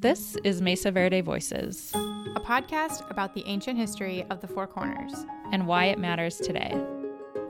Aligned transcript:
This 0.00 0.34
is 0.44 0.62
Mesa 0.62 0.90
Verde 0.90 1.20
Voices, 1.20 1.90
a 1.94 2.40
podcast 2.40 3.10
about 3.10 3.34
the 3.34 3.44
ancient 3.44 3.78
history 3.78 4.24
of 4.30 4.40
the 4.40 4.48
Four 4.48 4.66
Corners 4.66 5.26
and 5.52 5.66
why 5.66 5.84
it 5.86 5.98
matters 5.98 6.38
today. 6.38 6.74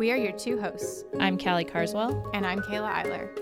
We 0.00 0.10
are 0.10 0.16
your 0.16 0.32
two 0.32 0.60
hosts. 0.60 1.04
I'm 1.20 1.38
Callie 1.38 1.64
Carswell. 1.64 2.28
And 2.34 2.44
I'm 2.44 2.60
Kayla 2.62 2.92
Eiler. 2.92 3.38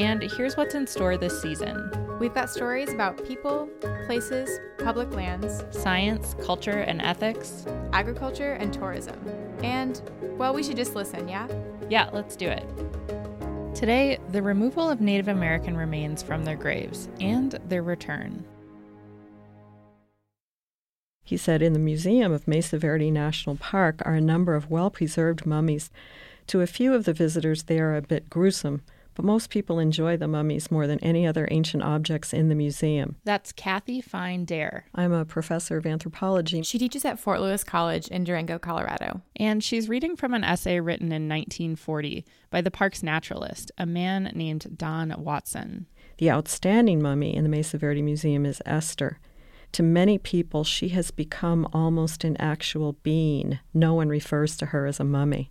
And 0.00 0.20
here's 0.36 0.56
what's 0.56 0.74
in 0.74 0.88
store 0.88 1.16
this 1.16 1.40
season 1.40 1.92
we've 2.18 2.34
got 2.34 2.50
stories 2.50 2.92
about 2.92 3.24
people, 3.24 3.68
places, 4.06 4.50
public 4.82 5.14
lands, 5.14 5.62
science, 5.70 6.34
culture, 6.42 6.80
and 6.80 7.00
ethics, 7.02 7.66
agriculture, 7.92 8.54
and 8.54 8.72
tourism. 8.72 9.16
And, 9.62 10.02
well, 10.36 10.52
we 10.52 10.64
should 10.64 10.76
just 10.76 10.96
listen, 10.96 11.28
yeah? 11.28 11.46
Yeah, 11.88 12.10
let's 12.12 12.34
do 12.34 12.48
it. 12.48 12.68
Today, 13.80 14.18
the 14.30 14.42
removal 14.42 14.90
of 14.90 15.00
Native 15.00 15.28
American 15.28 15.74
remains 15.74 16.22
from 16.22 16.44
their 16.44 16.54
graves 16.54 17.08
and 17.18 17.52
their 17.66 17.82
return. 17.82 18.44
He 21.24 21.38
said 21.38 21.62
in 21.62 21.72
the 21.72 21.78
Museum 21.78 22.30
of 22.30 22.46
Mesa 22.46 22.76
Verde 22.76 23.10
National 23.10 23.56
Park 23.56 24.02
are 24.04 24.12
a 24.12 24.20
number 24.20 24.54
of 24.54 24.70
well 24.70 24.90
preserved 24.90 25.46
mummies. 25.46 25.90
To 26.48 26.60
a 26.60 26.66
few 26.66 26.92
of 26.92 27.06
the 27.06 27.14
visitors, 27.14 27.62
they 27.62 27.80
are 27.80 27.96
a 27.96 28.02
bit 28.02 28.28
gruesome 28.28 28.82
but 29.20 29.26
most 29.26 29.50
people 29.50 29.78
enjoy 29.78 30.16
the 30.16 30.26
mummies 30.26 30.70
more 30.70 30.86
than 30.86 30.98
any 31.00 31.26
other 31.26 31.46
ancient 31.50 31.82
objects 31.82 32.32
in 32.32 32.48
the 32.48 32.54
museum. 32.54 33.16
That's 33.22 33.52
Kathy 33.52 34.00
Fine 34.00 34.46
Dare. 34.46 34.86
I'm 34.94 35.12
a 35.12 35.26
professor 35.26 35.76
of 35.76 35.84
anthropology. 35.84 36.62
She 36.62 36.78
teaches 36.78 37.04
at 37.04 37.18
Fort 37.18 37.42
Lewis 37.42 37.62
College 37.62 38.08
in 38.08 38.24
Durango, 38.24 38.58
Colorado. 38.58 39.20
And 39.36 39.62
she's 39.62 39.90
reading 39.90 40.16
from 40.16 40.32
an 40.32 40.42
essay 40.42 40.80
written 40.80 41.08
in 41.08 41.28
1940 41.28 42.24
by 42.48 42.62
the 42.62 42.70
park's 42.70 43.02
naturalist, 43.02 43.70
a 43.76 43.84
man 43.84 44.32
named 44.34 44.78
Don 44.78 45.14
Watson. 45.18 45.84
The 46.16 46.30
outstanding 46.30 47.02
mummy 47.02 47.36
in 47.36 47.42
the 47.42 47.50
Mesa 47.50 47.76
Verde 47.76 48.00
Museum 48.00 48.46
is 48.46 48.62
Esther. 48.64 49.18
To 49.72 49.82
many 49.82 50.16
people, 50.16 50.64
she 50.64 50.88
has 50.88 51.10
become 51.10 51.68
almost 51.74 52.24
an 52.24 52.38
actual 52.38 52.94
being. 53.02 53.58
No 53.74 53.92
one 53.92 54.08
refers 54.08 54.56
to 54.56 54.66
her 54.66 54.86
as 54.86 54.98
a 54.98 55.04
mummy. 55.04 55.50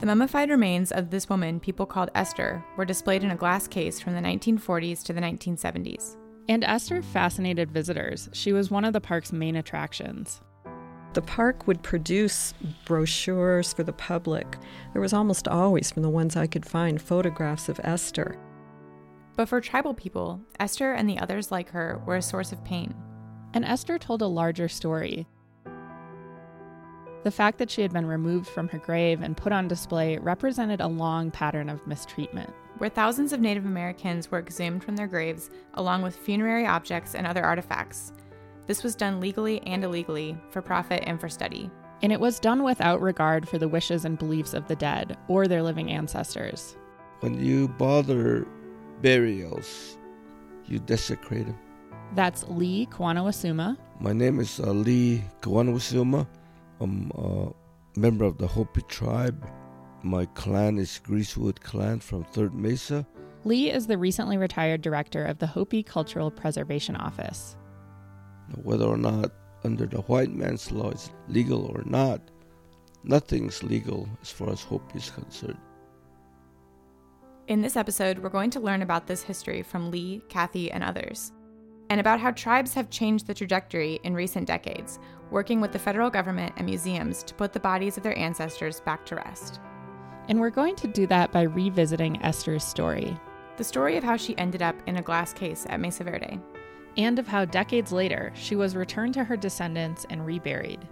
The 0.00 0.06
mummified 0.06 0.48
remains 0.48 0.92
of 0.92 1.10
this 1.10 1.28
woman 1.28 1.58
people 1.58 1.84
called 1.84 2.10
Esther 2.14 2.64
were 2.76 2.84
displayed 2.84 3.24
in 3.24 3.32
a 3.32 3.36
glass 3.36 3.66
case 3.66 3.98
from 3.98 4.14
the 4.14 4.20
1940s 4.20 5.02
to 5.02 5.12
the 5.12 5.20
1970s. 5.20 6.16
And 6.48 6.62
Esther 6.62 7.02
fascinated 7.02 7.72
visitors. 7.72 8.28
She 8.32 8.52
was 8.52 8.70
one 8.70 8.84
of 8.84 8.92
the 8.92 9.00
park's 9.00 9.32
main 9.32 9.56
attractions. 9.56 10.40
The 11.14 11.22
park 11.22 11.66
would 11.66 11.82
produce 11.82 12.54
brochures 12.84 13.72
for 13.72 13.82
the 13.82 13.92
public. 13.92 14.56
There 14.92 15.02
was 15.02 15.12
almost 15.12 15.48
always, 15.48 15.90
from 15.90 16.04
the 16.04 16.10
ones 16.10 16.36
I 16.36 16.46
could 16.46 16.64
find, 16.64 17.02
photographs 17.02 17.68
of 17.68 17.80
Esther. 17.82 18.38
But 19.34 19.48
for 19.48 19.60
tribal 19.60 19.94
people, 19.94 20.40
Esther 20.60 20.92
and 20.92 21.08
the 21.08 21.18
others 21.18 21.50
like 21.50 21.70
her 21.70 22.00
were 22.06 22.16
a 22.16 22.22
source 22.22 22.52
of 22.52 22.64
pain. 22.64 22.94
And 23.52 23.64
Esther 23.64 23.98
told 23.98 24.22
a 24.22 24.26
larger 24.28 24.68
story. 24.68 25.26
The 27.24 27.30
fact 27.32 27.58
that 27.58 27.70
she 27.70 27.82
had 27.82 27.92
been 27.92 28.06
removed 28.06 28.46
from 28.46 28.68
her 28.68 28.78
grave 28.78 29.22
and 29.22 29.36
put 29.36 29.52
on 29.52 29.66
display 29.66 30.18
represented 30.18 30.80
a 30.80 30.86
long 30.86 31.30
pattern 31.30 31.68
of 31.68 31.86
mistreatment. 31.86 32.52
Where 32.78 32.88
thousands 32.88 33.32
of 33.32 33.40
Native 33.40 33.66
Americans 33.66 34.30
were 34.30 34.38
exhumed 34.38 34.84
from 34.84 34.94
their 34.94 35.08
graves, 35.08 35.50
along 35.74 36.02
with 36.02 36.16
funerary 36.16 36.64
objects 36.64 37.16
and 37.16 37.26
other 37.26 37.44
artifacts. 37.44 38.12
This 38.68 38.84
was 38.84 38.94
done 38.94 39.18
legally 39.18 39.60
and 39.66 39.82
illegally, 39.82 40.38
for 40.50 40.62
profit 40.62 41.02
and 41.06 41.20
for 41.20 41.28
study. 41.28 41.70
And 42.02 42.12
it 42.12 42.20
was 42.20 42.38
done 42.38 42.62
without 42.62 43.00
regard 43.00 43.48
for 43.48 43.58
the 43.58 43.66
wishes 43.66 44.04
and 44.04 44.16
beliefs 44.16 44.54
of 44.54 44.68
the 44.68 44.76
dead 44.76 45.16
or 45.26 45.48
their 45.48 45.62
living 45.62 45.90
ancestors. 45.90 46.76
When 47.20 47.44
you 47.44 47.66
bother 47.66 48.46
burials, 49.02 49.98
you 50.66 50.78
desecrate 50.78 51.46
them. 51.46 51.58
That's 52.14 52.44
Lee 52.46 52.86
Kuwanwisiwma. 52.92 53.76
My 53.98 54.12
name 54.12 54.38
is 54.38 54.60
uh, 54.60 54.70
Lee 54.70 55.24
Kuwanwisiwma. 55.42 56.28
I'm 56.80 57.10
a 57.14 57.50
member 57.98 58.24
of 58.24 58.38
the 58.38 58.46
Hopi 58.46 58.82
tribe. 58.82 59.48
My 60.02 60.26
clan 60.26 60.78
is 60.78 61.00
Greasewood 61.04 61.60
Clan 61.60 61.98
from 62.00 62.24
Third 62.24 62.54
Mesa. 62.54 63.06
Lee 63.44 63.70
is 63.70 63.86
the 63.86 63.98
recently 63.98 64.36
retired 64.36 64.82
director 64.82 65.24
of 65.24 65.38
the 65.38 65.46
Hopi 65.46 65.82
Cultural 65.82 66.30
Preservation 66.30 66.94
Office. 66.96 67.56
Whether 68.62 68.84
or 68.84 68.96
not 68.96 69.32
under 69.64 69.86
the 69.86 70.02
white 70.02 70.30
man's 70.30 70.70
law 70.70 70.90
is 70.90 71.10
legal 71.28 71.66
or 71.66 71.82
not, 71.84 72.20
nothing's 73.02 73.62
legal 73.62 74.08
as 74.22 74.30
far 74.30 74.50
as 74.50 74.62
Hopi 74.62 74.98
is 74.98 75.10
concerned. 75.10 75.58
In 77.48 77.62
this 77.62 77.76
episode, 77.76 78.18
we're 78.18 78.28
going 78.28 78.50
to 78.50 78.60
learn 78.60 78.82
about 78.82 79.06
this 79.06 79.22
history 79.22 79.62
from 79.62 79.90
Lee, 79.90 80.22
Kathy, 80.28 80.70
and 80.70 80.84
others, 80.84 81.32
and 81.90 82.00
about 82.00 82.20
how 82.20 82.30
tribes 82.30 82.74
have 82.74 82.90
changed 82.90 83.26
the 83.26 83.34
trajectory 83.34 84.00
in 84.04 84.14
recent 84.14 84.46
decades, 84.46 84.98
working 85.30 85.60
with 85.60 85.72
the 85.72 85.78
federal 85.78 86.10
government 86.10 86.52
and 86.56 86.66
museums 86.66 87.22
to 87.22 87.34
put 87.34 87.52
the 87.52 87.60
bodies 87.60 87.96
of 87.96 88.02
their 88.02 88.18
ancestors 88.18 88.80
back 88.80 89.04
to 89.06 89.16
rest. 89.16 89.60
And 90.28 90.38
we're 90.40 90.50
going 90.50 90.76
to 90.76 90.86
do 90.86 91.06
that 91.06 91.32
by 91.32 91.42
revisiting 91.42 92.22
Esther's 92.22 92.64
story 92.64 93.18
the 93.58 93.64
story 93.64 93.96
of 93.96 94.04
how 94.04 94.16
she 94.16 94.38
ended 94.38 94.62
up 94.62 94.76
in 94.86 94.96
a 94.96 95.02
glass 95.02 95.32
case 95.32 95.66
at 95.68 95.80
Mesa 95.80 96.04
Verde, 96.04 96.40
and 96.96 97.18
of 97.18 97.26
how 97.26 97.44
decades 97.44 97.90
later 97.92 98.32
she 98.34 98.54
was 98.54 98.76
returned 98.76 99.12
to 99.14 99.24
her 99.24 99.36
descendants 99.36 100.06
and 100.10 100.24
reburied. 100.24 100.88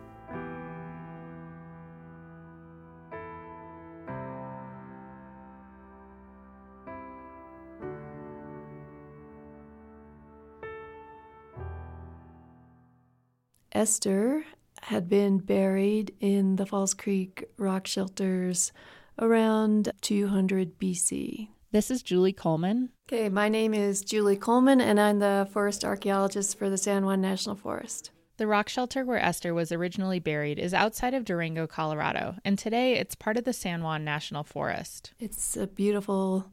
Esther 13.76 14.42
had 14.84 15.06
been 15.06 15.36
buried 15.36 16.14
in 16.18 16.56
the 16.56 16.64
Falls 16.64 16.94
Creek 16.94 17.44
rock 17.58 17.86
shelters 17.86 18.72
around 19.18 19.92
200 20.00 20.78
BC. 20.78 21.48
This 21.72 21.90
is 21.90 22.02
Julie 22.02 22.32
Coleman. 22.32 22.88
Okay, 23.06 23.28
my 23.28 23.50
name 23.50 23.74
is 23.74 24.00
Julie 24.00 24.38
Coleman, 24.38 24.80
and 24.80 24.98
I'm 24.98 25.18
the 25.18 25.46
forest 25.52 25.84
archaeologist 25.84 26.58
for 26.58 26.70
the 26.70 26.78
San 26.78 27.04
Juan 27.04 27.20
National 27.20 27.54
Forest. 27.54 28.12
The 28.38 28.46
rock 28.46 28.70
shelter 28.70 29.04
where 29.04 29.22
Esther 29.22 29.52
was 29.52 29.70
originally 29.70 30.20
buried 30.20 30.58
is 30.58 30.72
outside 30.72 31.12
of 31.12 31.26
Durango, 31.26 31.66
Colorado, 31.66 32.36
and 32.46 32.58
today 32.58 32.94
it's 32.94 33.14
part 33.14 33.36
of 33.36 33.44
the 33.44 33.52
San 33.52 33.82
Juan 33.82 34.04
National 34.04 34.42
Forest. 34.42 35.12
It's 35.20 35.54
a 35.54 35.66
beautiful 35.66 36.46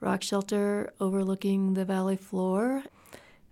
rock 0.00 0.22
shelter 0.22 0.92
overlooking 1.00 1.74
the 1.74 1.84
valley 1.84 2.16
floor. 2.16 2.84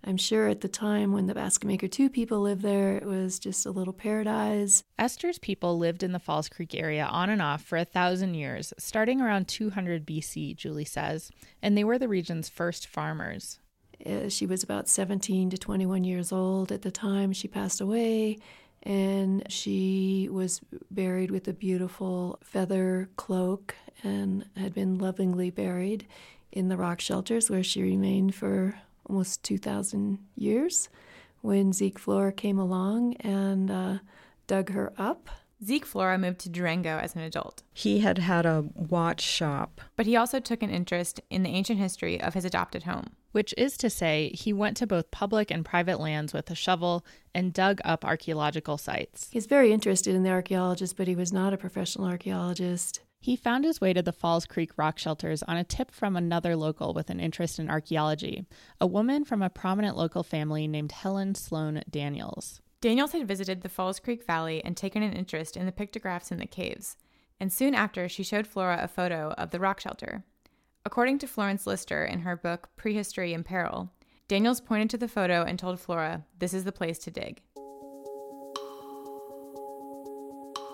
I'm 0.05 0.17
sure 0.17 0.47
at 0.49 0.61
the 0.61 0.69
time 0.69 1.13
when 1.13 1.27
the 1.27 1.35
Basket 1.35 1.67
Maker 1.67 1.89
2 1.89 2.09
people 2.11 2.41
lived 2.41 2.63
there, 2.63 2.97
it 2.97 3.05
was 3.05 3.39
just 3.39 3.67
a 3.67 3.73
little 3.73 3.93
paradise. 3.93 4.85
Esther's 4.99 5.39
people 5.39 5.79
lived 5.79 6.03
in 6.03 6.13
the 6.13 6.21
Falls 6.21 6.49
Creek 6.49 6.75
area 6.75 7.05
on 7.05 7.29
and 7.29 7.43
off 7.43 7.63
for 7.63 7.77
a 7.77 7.85
thousand 7.85 8.35
years, 8.35 8.73
starting 8.79 9.21
around 9.21 9.49
200 9.49 10.07
BC, 10.07 10.55
Julie 10.55 10.85
says, 10.85 11.31
and 11.61 11.77
they 11.77 11.85
were 11.85 11.99
the 11.99 12.09
region's 12.09 12.49
first 12.49 12.87
farmers. 12.87 13.59
Uh, 14.05 14.29
she 14.29 14.47
was 14.47 14.63
about 14.63 14.89
17 14.89 15.51
to 15.51 15.59
21 15.59 16.05
years 16.05 16.31
old 16.31 16.71
at 16.71 16.83
the 16.83 16.91
time 16.91 17.33
she 17.33 17.49
passed 17.49 17.81
away, 17.81 18.39
and 18.83 19.51
she 19.51 20.29
was 20.31 20.61
buried 20.91 21.31
with 21.31 21.49
a 21.49 21.53
beautiful 21.53 22.39
feather 22.45 23.09
cloak 23.17 23.75
and 24.05 24.45
had 24.57 24.75
been 24.75 24.99
lovingly 24.99 25.51
buried 25.51 26.07
in 26.53 26.69
the 26.69 26.77
rock 26.77 27.01
shelters 27.01 27.51
where 27.51 27.63
she 27.63 27.83
remained 27.83 28.35
for 28.35 28.79
almost 29.09 29.43
2,000 29.45 30.19
years 30.35 30.89
when 31.41 31.73
Zeke 31.73 31.99
Flora 31.99 32.33
came 32.33 32.59
along 32.59 33.15
and 33.21 33.71
uh, 33.71 33.99
dug 34.47 34.71
her 34.71 34.93
up. 34.99 35.29
Zeke 35.65 35.87
Flora 35.87 36.19
moved 36.19 36.41
to 36.41 36.51
Durango 36.51 36.99
as 36.99 37.15
an 37.15 37.23
adult. 37.23 37.63
He 37.73 38.01
had 38.01 38.19
had 38.19 38.45
a 38.45 38.67
watch 38.75 39.23
shop. 39.23 39.81
But 39.97 40.07
he 40.07 40.17
also 40.17 40.39
took 40.39 40.63
an 40.63 40.71
interest 40.71 41.21
in 41.31 41.45
the 41.45 41.51
ancient 41.51 41.79
history 41.79 42.21
of 42.21 42.35
his 42.35 42.45
adopted 42.45 42.83
home. 42.83 43.11
Which 43.33 43.55
is 43.57 43.77
to 43.79 43.91
say, 43.91 44.31
he 44.35 44.53
went 44.53 44.77
to 44.79 44.87
both 44.87 45.11
public 45.11 45.51
and 45.51 45.65
private 45.65 46.01
lands 46.01 46.33
with 46.33 46.51
a 46.51 46.55
shovel 46.55 47.05
and 47.35 47.53
dug 47.53 47.81
up 47.85 48.05
archaeological 48.05 48.77
sites. 48.79 49.29
He's 49.31 49.47
very 49.47 49.73
interested 49.73 50.15
in 50.15 50.23
the 50.23 50.31
archaeologists, 50.31 50.95
but 50.95 51.09
he 51.09 51.15
was 51.15 51.33
not 51.33 51.53
a 51.53 51.59
professional 51.59 52.07
archaeologist. 52.07 53.01
He 53.27 53.35
found 53.35 53.65
his 53.65 53.81
way 53.81 53.93
to 53.93 54.03
the 54.03 54.13
Falls 54.13 54.47
Creek 54.47 54.71
rock 54.77 55.01
shelters 55.01 55.43
on 55.43 55.57
a 55.57 55.65
tip 55.65 55.91
from 55.91 56.15
another 56.15 56.55
local 56.55 56.95
with 56.95 57.11
an 57.11 57.19
interest 57.19 57.59
in 57.59 57.69
archaeology, 57.69 58.47
a 58.81 58.87
woman 58.87 59.25
from 59.25 59.43
a 59.43 59.51
prominent 59.51 59.97
local 59.97 60.23
family 60.23 60.69
named 60.69 60.93
Helen 60.93 61.35
Sloan 61.35 61.83
Daniels. 61.91 62.61
Daniels 62.81 63.11
had 63.11 63.27
visited 63.27 63.63
the 63.63 63.69
Falls 63.69 63.99
Creek 63.99 64.25
Valley 64.25 64.65
and 64.65 64.77
taken 64.77 65.03
an 65.03 65.13
interest 65.13 65.57
in 65.57 65.67
the 65.67 65.73
pictographs 65.73 66.31
in 66.31 66.39
the 66.39 66.47
caves, 66.47 66.97
and 67.41 67.53
soon 67.53 67.75
after 67.75 68.09
she 68.09 68.23
showed 68.23 68.47
Flora 68.47 68.79
a 68.81 68.87
photo 68.87 69.35
of 69.37 69.51
the 69.51 69.59
rock 69.59 69.81
shelter. 69.81 70.23
According 70.85 71.19
to 71.19 71.27
Florence 71.27 71.67
Lister 71.67 72.05
in 72.05 72.21
her 72.21 72.37
book 72.37 72.69
Prehistory 72.77 73.35
in 73.35 73.43
Peril, 73.43 73.91
Daniels 74.29 74.61
pointed 74.61 74.91
to 74.91 74.99
the 74.99 75.09
photo 75.09 75.43
and 75.43 75.59
told 75.59 75.81
Flora, 75.81 76.25
This 76.39 76.55
is 76.55 76.63
the 76.63 76.71
place 76.71 77.01
to 77.01 77.11
dig. 77.11 77.43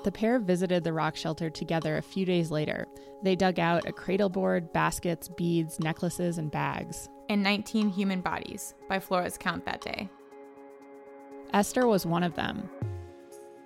The 0.04 0.12
pair 0.12 0.40
visited 0.40 0.82
the 0.82 0.92
rock 0.92 1.14
shelter 1.14 1.48
together 1.48 1.96
a 1.96 2.02
few 2.02 2.26
days 2.26 2.50
later. 2.50 2.86
They 3.22 3.36
dug 3.36 3.60
out 3.60 3.86
a 3.86 3.92
cradle 3.92 4.28
board, 4.28 4.72
baskets, 4.72 5.28
beads, 5.28 5.78
necklaces, 5.78 6.38
and 6.38 6.50
bags. 6.50 7.08
And 7.28 7.42
19 7.42 7.88
human 7.88 8.20
bodies, 8.20 8.74
by 8.88 8.98
Flora's 8.98 9.38
count 9.38 9.64
that 9.64 9.80
day. 9.80 10.10
Esther 11.52 11.86
was 11.86 12.04
one 12.04 12.24
of 12.24 12.34
them. 12.34 12.68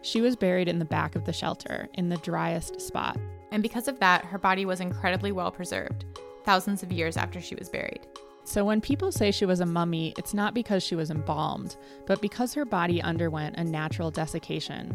She 0.02 0.20
was 0.20 0.36
buried 0.36 0.68
in 0.68 0.78
the 0.78 0.84
back 0.84 1.16
of 1.16 1.24
the 1.24 1.32
shelter, 1.32 1.88
in 1.94 2.10
the 2.10 2.18
driest 2.18 2.80
spot. 2.80 3.16
And 3.50 3.62
because 3.62 3.88
of 3.88 3.98
that, 4.00 4.24
her 4.26 4.38
body 4.38 4.66
was 4.66 4.80
incredibly 4.80 5.32
well 5.32 5.50
preserved, 5.50 6.04
thousands 6.44 6.82
of 6.82 6.92
years 6.92 7.16
after 7.16 7.40
she 7.40 7.54
was 7.54 7.70
buried. 7.70 8.06
So 8.44 8.64
when 8.64 8.80
people 8.80 9.10
say 9.10 9.30
she 9.30 9.46
was 9.46 9.60
a 9.60 9.66
mummy, 9.66 10.14
it's 10.18 10.34
not 10.34 10.54
because 10.54 10.82
she 10.82 10.94
was 10.94 11.10
embalmed, 11.10 11.76
but 12.06 12.20
because 12.20 12.54
her 12.54 12.64
body 12.64 13.02
underwent 13.02 13.56
a 13.56 13.64
natural 13.64 14.10
desiccation. 14.10 14.94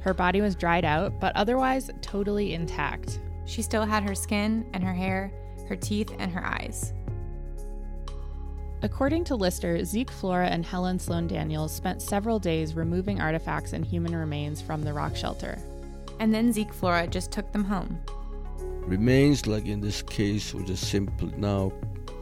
Her 0.00 0.14
body 0.14 0.40
was 0.40 0.54
dried 0.54 0.84
out, 0.84 1.20
but 1.20 1.34
otherwise 1.36 1.90
totally 2.02 2.54
intact. 2.54 3.20
She 3.46 3.62
still 3.62 3.84
had 3.84 4.02
her 4.02 4.14
skin 4.14 4.66
and 4.72 4.84
her 4.84 4.94
hair, 4.94 5.32
her 5.68 5.76
teeth 5.76 6.12
and 6.18 6.30
her 6.32 6.44
eyes. 6.44 6.92
According 8.82 9.24
to 9.24 9.34
Lister, 9.34 9.84
Zeke 9.84 10.10
Flora 10.10 10.46
and 10.46 10.64
Helen 10.64 11.00
Sloan 11.00 11.26
Daniels 11.26 11.74
spent 11.74 12.00
several 12.00 12.38
days 12.38 12.74
removing 12.74 13.20
artifacts 13.20 13.72
and 13.72 13.84
human 13.84 14.14
remains 14.14 14.60
from 14.62 14.82
the 14.82 14.92
rock 14.92 15.16
shelter. 15.16 15.58
And 16.20 16.32
then 16.32 16.52
Zeke 16.52 16.72
Flora 16.72 17.08
just 17.08 17.32
took 17.32 17.50
them 17.52 17.64
home. 17.64 17.98
Remains, 18.86 19.46
like 19.46 19.66
in 19.66 19.80
this 19.80 20.00
case, 20.00 20.54
were 20.54 20.62
just 20.62 20.88
simply 20.88 21.32
now 21.36 21.72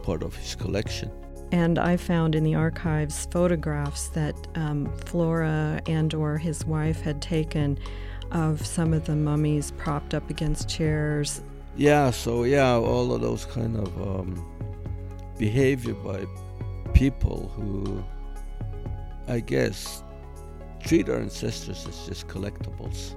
part 0.02 0.22
of 0.22 0.34
his 0.34 0.55
collection. 0.55 1.11
And 1.52 1.78
I 1.78 1.96
found 1.96 2.34
in 2.34 2.44
the 2.44 2.54
archives 2.54 3.26
photographs 3.31 4.08
that 4.08 4.34
um, 4.56 4.93
Flora 5.04 5.81
and 5.87 6.12
or 6.12 6.38
his 6.38 6.64
wife 6.64 7.00
had 7.00 7.22
taken 7.22 7.78
of 8.32 8.66
some 8.66 8.93
of 8.93 9.06
the 9.06 9.14
mummies 9.14 9.70
propped 9.72 10.14
up 10.14 10.28
against 10.31 10.69
chairs. 10.69 11.43
Yeah, 11.76 12.10
so 12.10 12.44
yeah, 12.44 12.75
all 12.75 13.12
of 13.12 13.20
those 13.20 13.44
kind 13.44 13.76
of 13.76 14.02
um, 14.02 14.44
behavior 15.38 15.94
by 15.94 16.26
people 16.94 17.50
who, 17.54 18.02
I 19.28 19.40
guess, 19.40 20.02
treat 20.81 21.08
our 21.08 21.19
ancestors 21.19 21.87
as 21.87 22.06
just 22.06 22.28
collectibles. 22.28 23.14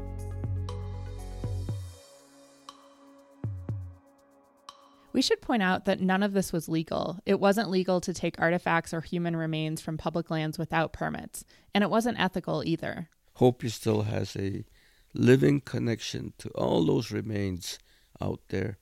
We 5.12 5.22
should 5.22 5.42
point 5.42 5.64
out 5.64 5.86
that 5.86 6.00
none 6.00 6.22
of 6.24 6.34
this 6.34 6.54
was 6.54 6.70
legal. 6.70 7.20
It 7.26 7.40
wasn't 7.40 7.70
legal 7.70 8.00
to 8.02 8.14
take 8.14 8.40
artifacts 8.40 8.94
or 8.94 9.02
human 9.02 9.36
remains 9.36 9.82
from 9.82 9.98
public 9.98 10.30
lands 10.30 10.60
without 10.60 10.94
permits, 10.94 11.44
and 11.74 11.84
it 11.84 11.90
wasn't 11.90 12.20
ethical 12.20 12.64
either. 12.64 13.10
Hopi 13.36 13.70
still 13.70 14.04
has 14.04 14.36
a 14.36 14.66
living 15.14 15.62
connection 15.62 16.34
to 16.38 16.50
all 16.50 16.86
those 16.86 17.12
remains 17.12 17.80
out 18.22 18.42
there 18.50 18.78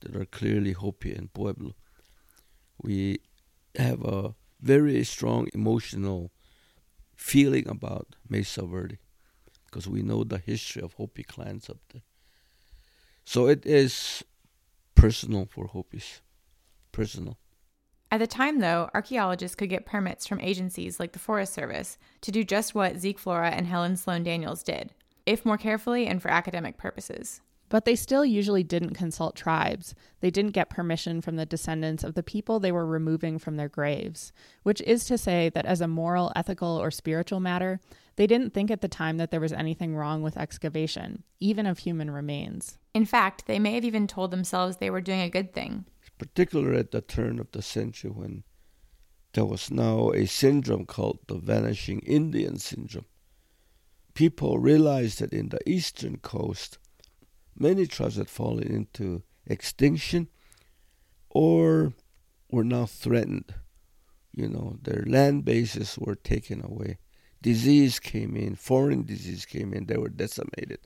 that 0.00 0.14
are 0.14 0.26
clearly 0.26 0.72
Hopi 0.72 1.12
and 1.12 1.32
Pueblo. 1.32 1.74
We 2.82 3.20
have 3.76 4.04
a 4.04 4.34
very 4.60 5.02
strong 5.04 5.48
emotional 5.54 6.32
feeling 7.16 7.68
about 7.68 8.16
Mesa 8.28 8.62
Verde 8.62 8.98
because 9.66 9.88
we 9.88 10.02
know 10.02 10.24
the 10.24 10.38
history 10.38 10.82
of 10.82 10.94
Hopi 10.94 11.22
clans 11.22 11.70
up 11.70 11.78
there. 11.92 12.02
So 13.24 13.46
it 13.46 13.64
is 13.64 14.24
personal 15.02 15.46
for 15.46 15.66
Hopis. 15.66 16.20
Personal. 16.92 17.36
At 18.12 18.20
the 18.20 18.26
time, 18.28 18.60
though, 18.60 18.88
archaeologists 18.94 19.56
could 19.56 19.68
get 19.68 19.84
permits 19.84 20.28
from 20.28 20.40
agencies 20.40 21.00
like 21.00 21.12
the 21.12 21.18
Forest 21.18 21.54
Service 21.54 21.98
to 22.20 22.30
do 22.30 22.44
just 22.44 22.72
what 22.72 22.98
Zeke 22.98 23.18
Flora 23.18 23.50
and 23.50 23.66
Helen 23.66 23.96
Sloan 23.96 24.22
Daniels 24.22 24.62
did, 24.62 24.92
if 25.26 25.44
more 25.44 25.58
carefully 25.58 26.06
and 26.06 26.22
for 26.22 26.30
academic 26.30 26.76
purposes. 26.76 27.40
But 27.68 27.84
they 27.84 27.96
still 27.96 28.24
usually 28.24 28.62
didn't 28.62 28.94
consult 28.94 29.34
tribes. 29.34 29.94
They 30.20 30.30
didn't 30.30 30.52
get 30.52 30.70
permission 30.70 31.20
from 31.20 31.34
the 31.34 31.46
descendants 31.46 32.04
of 32.04 32.14
the 32.14 32.22
people 32.22 32.60
they 32.60 32.70
were 32.70 32.86
removing 32.86 33.40
from 33.40 33.56
their 33.56 33.70
graves, 33.70 34.30
which 34.62 34.80
is 34.82 35.04
to 35.06 35.18
say 35.18 35.48
that 35.48 35.66
as 35.66 35.80
a 35.80 35.88
moral, 35.88 36.30
ethical, 36.36 36.80
or 36.80 36.92
spiritual 36.92 37.40
matter, 37.40 37.80
they 38.14 38.28
didn't 38.28 38.54
think 38.54 38.70
at 38.70 38.82
the 38.82 38.88
time 38.88 39.16
that 39.16 39.32
there 39.32 39.40
was 39.40 39.52
anything 39.52 39.96
wrong 39.96 40.22
with 40.22 40.36
excavation, 40.36 41.24
even 41.40 41.66
of 41.66 41.78
human 41.78 42.10
remains. 42.10 42.78
In 42.94 43.06
fact, 43.06 43.46
they 43.46 43.58
may 43.58 43.74
have 43.74 43.84
even 43.84 44.06
told 44.06 44.30
themselves 44.30 44.76
they 44.76 44.90
were 44.90 45.00
doing 45.00 45.20
a 45.20 45.30
good 45.30 45.52
thing. 45.52 45.86
Particularly 46.18 46.78
at 46.78 46.90
the 46.90 47.00
turn 47.00 47.38
of 47.38 47.50
the 47.52 47.62
century 47.62 48.10
when 48.10 48.44
there 49.32 49.46
was 49.46 49.70
now 49.70 50.10
a 50.10 50.26
syndrome 50.26 50.84
called 50.84 51.20
the 51.26 51.38
vanishing 51.38 52.00
Indian 52.00 52.58
syndrome. 52.58 53.06
People 54.14 54.58
realized 54.58 55.20
that 55.20 55.32
in 55.32 55.48
the 55.48 55.66
eastern 55.68 56.18
coast, 56.18 56.76
many 57.56 57.86
tribes 57.86 58.16
had 58.16 58.28
fallen 58.28 58.64
into 58.64 59.22
extinction 59.46 60.28
or 61.30 61.94
were 62.50 62.64
now 62.64 62.84
threatened. 62.84 63.54
You 64.34 64.48
know, 64.48 64.78
their 64.82 65.04
land 65.06 65.46
bases 65.46 65.98
were 65.98 66.14
taken 66.14 66.62
away. 66.62 66.98
Disease 67.40 67.98
came 67.98 68.36
in, 68.36 68.54
foreign 68.54 69.04
disease 69.04 69.46
came 69.46 69.72
in, 69.72 69.86
they 69.86 69.96
were 69.96 70.10
decimated. 70.10 70.78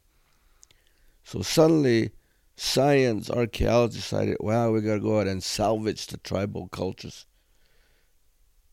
So 1.27 1.43
suddenly, 1.43 2.13
science, 2.55 3.29
archaeology 3.29 3.97
decided, 3.97 4.37
wow, 4.39 4.71
we 4.71 4.81
gotta 4.81 5.01
go 5.01 5.19
out 5.19 5.27
and 5.27 5.43
salvage 5.43 6.07
the 6.07 6.19
tribal 6.19 6.69
cultures. 6.69 7.27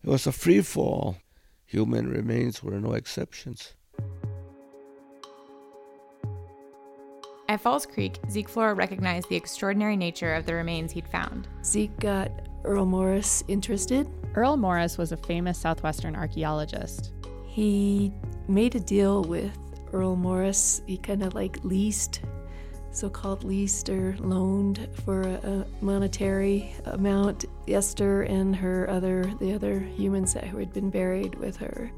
It 0.03 0.09
was 0.11 0.27
a 0.27 0.31
free 0.31 0.61
fall. 0.61 1.17
Human 1.65 2.07
remains 2.07 2.61
were 2.61 2.79
no 2.79 2.93
exceptions. 2.93 3.73
At 7.49 7.59
Falls 7.59 7.87
Creek, 7.87 8.19
Zeke 8.29 8.47
Flora 8.47 8.75
recognized 8.75 9.29
the 9.29 9.35
extraordinary 9.35 9.97
nature 9.97 10.35
of 10.35 10.45
the 10.45 10.53
remains 10.53 10.91
he'd 10.91 11.07
found. 11.07 11.47
Zeke 11.65 11.99
got 11.99 12.31
Earl 12.63 12.85
Morris 12.85 13.43
interested. 13.47 14.07
Earl 14.35 14.57
Morris 14.57 14.99
was 14.99 15.11
a 15.11 15.17
famous 15.17 15.57
Southwestern 15.57 16.15
archaeologist. 16.15 17.13
He 17.47 18.13
made 18.47 18.75
a 18.75 18.79
deal 18.79 19.23
with 19.23 19.57
Earl 19.91 20.15
Morris. 20.15 20.83
He 20.85 20.97
kind 20.97 21.23
of 21.23 21.33
like 21.33 21.57
leased, 21.63 22.21
so 22.93 23.09
called 23.09 23.43
leased 23.43 23.89
or 23.89 24.15
loaned 24.19 24.87
for 25.03 25.21
a, 25.21 25.65
monetary 25.81 26.73
amount 26.85 27.45
Esther 27.67 28.23
and 28.23 28.55
her 28.55 28.89
other, 28.89 29.23
the 29.39 29.53
other 29.53 29.79
humans 29.79 30.33
that 30.33 30.45
who 30.45 30.57
had 30.57 30.71
been 30.71 30.89
buried 30.89 31.35
with 31.35 31.57
her. 31.57 31.91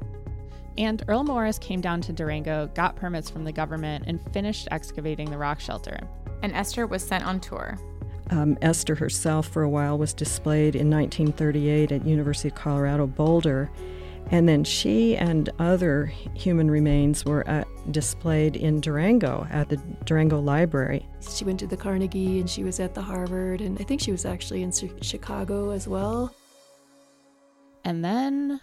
And 0.78 1.02
Earl 1.08 1.24
Morris 1.24 1.58
came 1.58 1.80
down 1.80 2.00
to 2.02 2.12
Durango, 2.12 2.68
got 2.74 2.96
permits 2.96 3.30
from 3.30 3.44
the 3.44 3.52
government, 3.52 4.04
and 4.06 4.20
finished 4.32 4.68
excavating 4.70 5.30
the 5.30 5.38
rock 5.38 5.60
shelter. 5.60 5.98
And 6.42 6.54
Esther 6.54 6.86
was 6.86 7.02
sent 7.02 7.24
on 7.24 7.40
tour. 7.40 7.78
Um, 8.30 8.58
Esther 8.60 8.94
herself, 8.94 9.48
for 9.48 9.62
a 9.62 9.68
while, 9.68 9.96
was 9.96 10.12
displayed 10.12 10.74
in 10.74 10.90
1938 10.90 11.92
at 11.92 12.06
University 12.06 12.48
of 12.48 12.54
Colorado 12.56 13.06
Boulder, 13.06 13.70
and 14.30 14.48
then 14.48 14.64
she 14.64 15.16
and 15.16 15.48
other 15.58 16.06
human 16.34 16.70
remains 16.70 17.24
were 17.24 17.48
uh, 17.48 17.64
displayed 17.90 18.56
in 18.56 18.80
Durango 18.80 19.46
at 19.50 19.68
the 19.68 19.76
Durango 20.04 20.40
Library. 20.40 21.06
She 21.28 21.44
went 21.44 21.60
to 21.60 21.66
the 21.66 21.76
Carnegie, 21.76 22.40
and 22.40 22.48
she 22.48 22.64
was 22.64 22.80
at 22.80 22.94
the 22.94 23.02
Harvard, 23.02 23.60
and 23.60 23.78
I 23.80 23.84
think 23.84 24.00
she 24.00 24.12
was 24.12 24.24
actually 24.24 24.62
in 24.62 24.72
Chicago 25.02 25.70
as 25.70 25.86
well. 25.86 26.34
And 27.84 28.04
then 28.04 28.60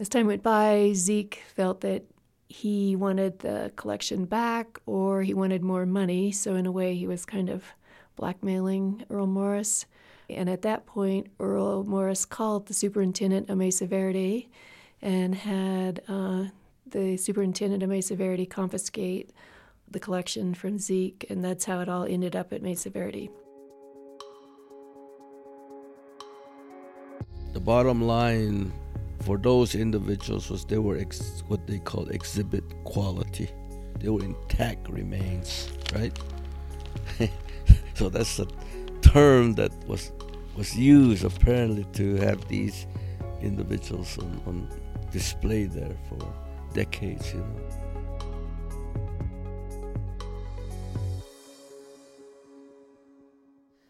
as 0.00 0.08
time 0.08 0.26
went 0.26 0.42
by, 0.42 0.92
Zeke 0.94 1.42
felt 1.54 1.82
that 1.82 2.04
he 2.48 2.96
wanted 2.96 3.38
the 3.38 3.70
collection 3.76 4.24
back 4.24 4.80
or 4.86 5.22
he 5.22 5.34
wanted 5.34 5.62
more 5.62 5.86
money. 5.86 6.32
So, 6.32 6.56
in 6.56 6.66
a 6.66 6.72
way, 6.72 6.96
he 6.96 7.06
was 7.06 7.24
kind 7.24 7.48
of 7.48 7.62
blackmailing 8.16 9.04
Earl 9.08 9.26
Morris. 9.26 9.86
And 10.28 10.48
at 10.48 10.62
that 10.62 10.86
point, 10.86 11.28
Earl 11.38 11.84
Morris 11.84 12.24
called 12.24 12.66
the 12.66 12.74
superintendent 12.74 13.50
of 13.50 13.58
Mesa 13.58 13.86
Verde 13.86 14.48
and 15.02 15.34
had 15.34 16.02
uh, 16.08 16.46
the 16.90 17.16
superintendent 17.16 17.82
of 17.82 17.88
Mesa 17.88 18.16
Verde 18.16 18.46
confiscate 18.46 19.30
the 19.90 20.00
collection 20.00 20.54
from 20.54 20.78
Zeke, 20.78 21.26
and 21.28 21.44
that's 21.44 21.64
how 21.64 21.80
it 21.80 21.88
all 21.88 22.04
ended 22.04 22.36
up 22.36 22.52
at 22.52 22.62
Mesa 22.62 22.90
Verde. 22.90 23.30
The 27.52 27.60
bottom 27.60 28.02
line 28.02 28.72
for 29.22 29.36
those 29.36 29.74
individuals 29.74 30.50
was 30.50 30.64
they 30.64 30.78
were 30.78 30.96
ex- 30.96 31.42
what 31.48 31.66
they 31.66 31.78
call 31.78 32.08
exhibit 32.08 32.64
quality. 32.84 33.50
They 33.98 34.08
were 34.08 34.22
intact 34.22 34.88
remains, 34.88 35.68
right? 35.94 36.16
so 37.94 38.08
that's 38.08 38.38
a 38.38 38.46
term 39.02 39.54
that 39.54 39.72
was 39.86 40.12
was 40.56 40.76
used 40.76 41.24
apparently 41.24 41.84
to 41.92 42.16
have 42.16 42.46
these 42.48 42.86
individuals 43.40 44.18
on, 44.18 44.40
on 44.46 44.68
display 45.10 45.64
there 45.64 45.96
for 46.08 46.18
decades, 46.72 47.32
you 47.32 47.40
know. 47.40 47.70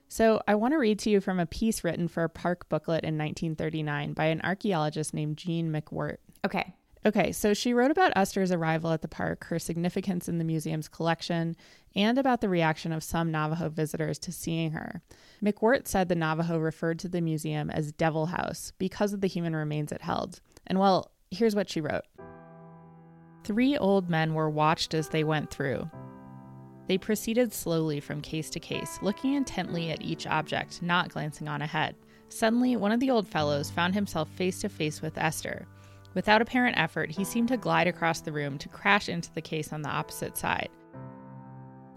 So, 0.09 0.43
I 0.47 0.55
want 0.57 0.75
to 0.75 0.79
read 0.79 0.99
to 1.01 1.11
you 1.11 1.21
from 1.21 1.39
a 1.41 1.47
piece 1.47 1.83
written 1.83 2.09
for 2.09 2.25
a 2.25 2.29
park 2.29 2.69
booklet 2.69 3.05
in 3.05 3.17
1939 3.17 4.13
by 4.13 4.27
an 4.27 4.41
archaeologist 4.43 5.15
named 5.15 5.39
Jean 5.39 5.73
McWhirt. 5.73 6.17
Okay. 6.45 6.75
Okay, 7.07 7.33
so 7.33 7.55
she 7.55 7.73
wrote 7.73 7.91
about 7.91 8.13
Esther's 8.15 8.53
arrival 8.53 8.93
at 8.93 9.01
the 9.01 9.09
park, 9.09 9.45
her 9.45 9.59
significance 9.59 10.29
in 10.29 10.37
the 10.37 10.45
museum's 10.45 10.89
collection, 10.89 11.57
and 11.97 12.19
about 12.19 12.43
the 12.43 12.49
reaction 12.51 12.93
of 12.93 13.03
some 13.03 13.31
Navajo 13.31 13.71
visitors 13.71 14.19
to 14.19 14.33
seeing 14.33 14.73
her. 14.73 15.01
McWhirt 15.43 15.89
said 15.89 16.09
the 16.09 16.15
Navajo 16.15 16.59
referred 16.59 16.99
to 16.99 17.09
the 17.09 17.23
museum 17.23 17.71
as 17.71 17.93
Devil 17.93 18.27
House 18.27 18.73
because 18.79 19.15
of 19.15 19.23
the 19.23 19.29
human 19.29 19.57
remains 19.57 19.93
it 19.93 20.03
held. 20.03 20.41
And 20.67 20.79
well, 20.79 21.13
here's 21.31 21.57
what 21.57 21.71
she 21.71 21.81
wrote 21.81 22.05
Three 23.45 23.77
old 23.77 24.11
men 24.11 24.35
were 24.35 24.51
watched 24.51 24.95
as 24.95 25.09
they 25.09 25.25
went 25.25 25.51
through. 25.51 25.89
They 26.87 26.99
proceeded 26.99 27.53
slowly 27.53 28.01
from 28.01 28.21
case 28.21 28.51
to 28.51 28.61
case, 28.61 28.99
looking 29.03 29.35
intently 29.35 29.91
at 29.91 30.03
each 30.03 30.27
object, 30.27 30.83
not 30.83 31.09
glancing 31.11 31.49
on 31.49 31.63
ahead. 31.63 31.95
Suddenly, 32.29 32.77
one 32.77 32.93
of 32.93 33.01
the 33.01 33.11
old 33.11 33.27
fellows 33.29 33.71
found 33.71 33.95
himself 33.95 34.29
face 34.31 34.61
to 34.61 34.69
face 34.69 35.01
with 35.01 35.17
Esther. 35.19 35.67
Without 36.15 36.43
apparent 36.43 36.77
effort, 36.79 37.11
he 37.11 37.25
seemed 37.25 37.49
to 37.49 37.57
glide 37.57 37.87
across 37.87 38.21
the 38.21 38.33
room 38.33 38.59
to 38.59 38.69
crash 38.69 39.09
into 39.09 39.33
the 39.33 39.41
case 39.41 39.73
on 39.73 39.83
the 39.83 39.89
opposite 39.89 40.37
side. 40.37 40.69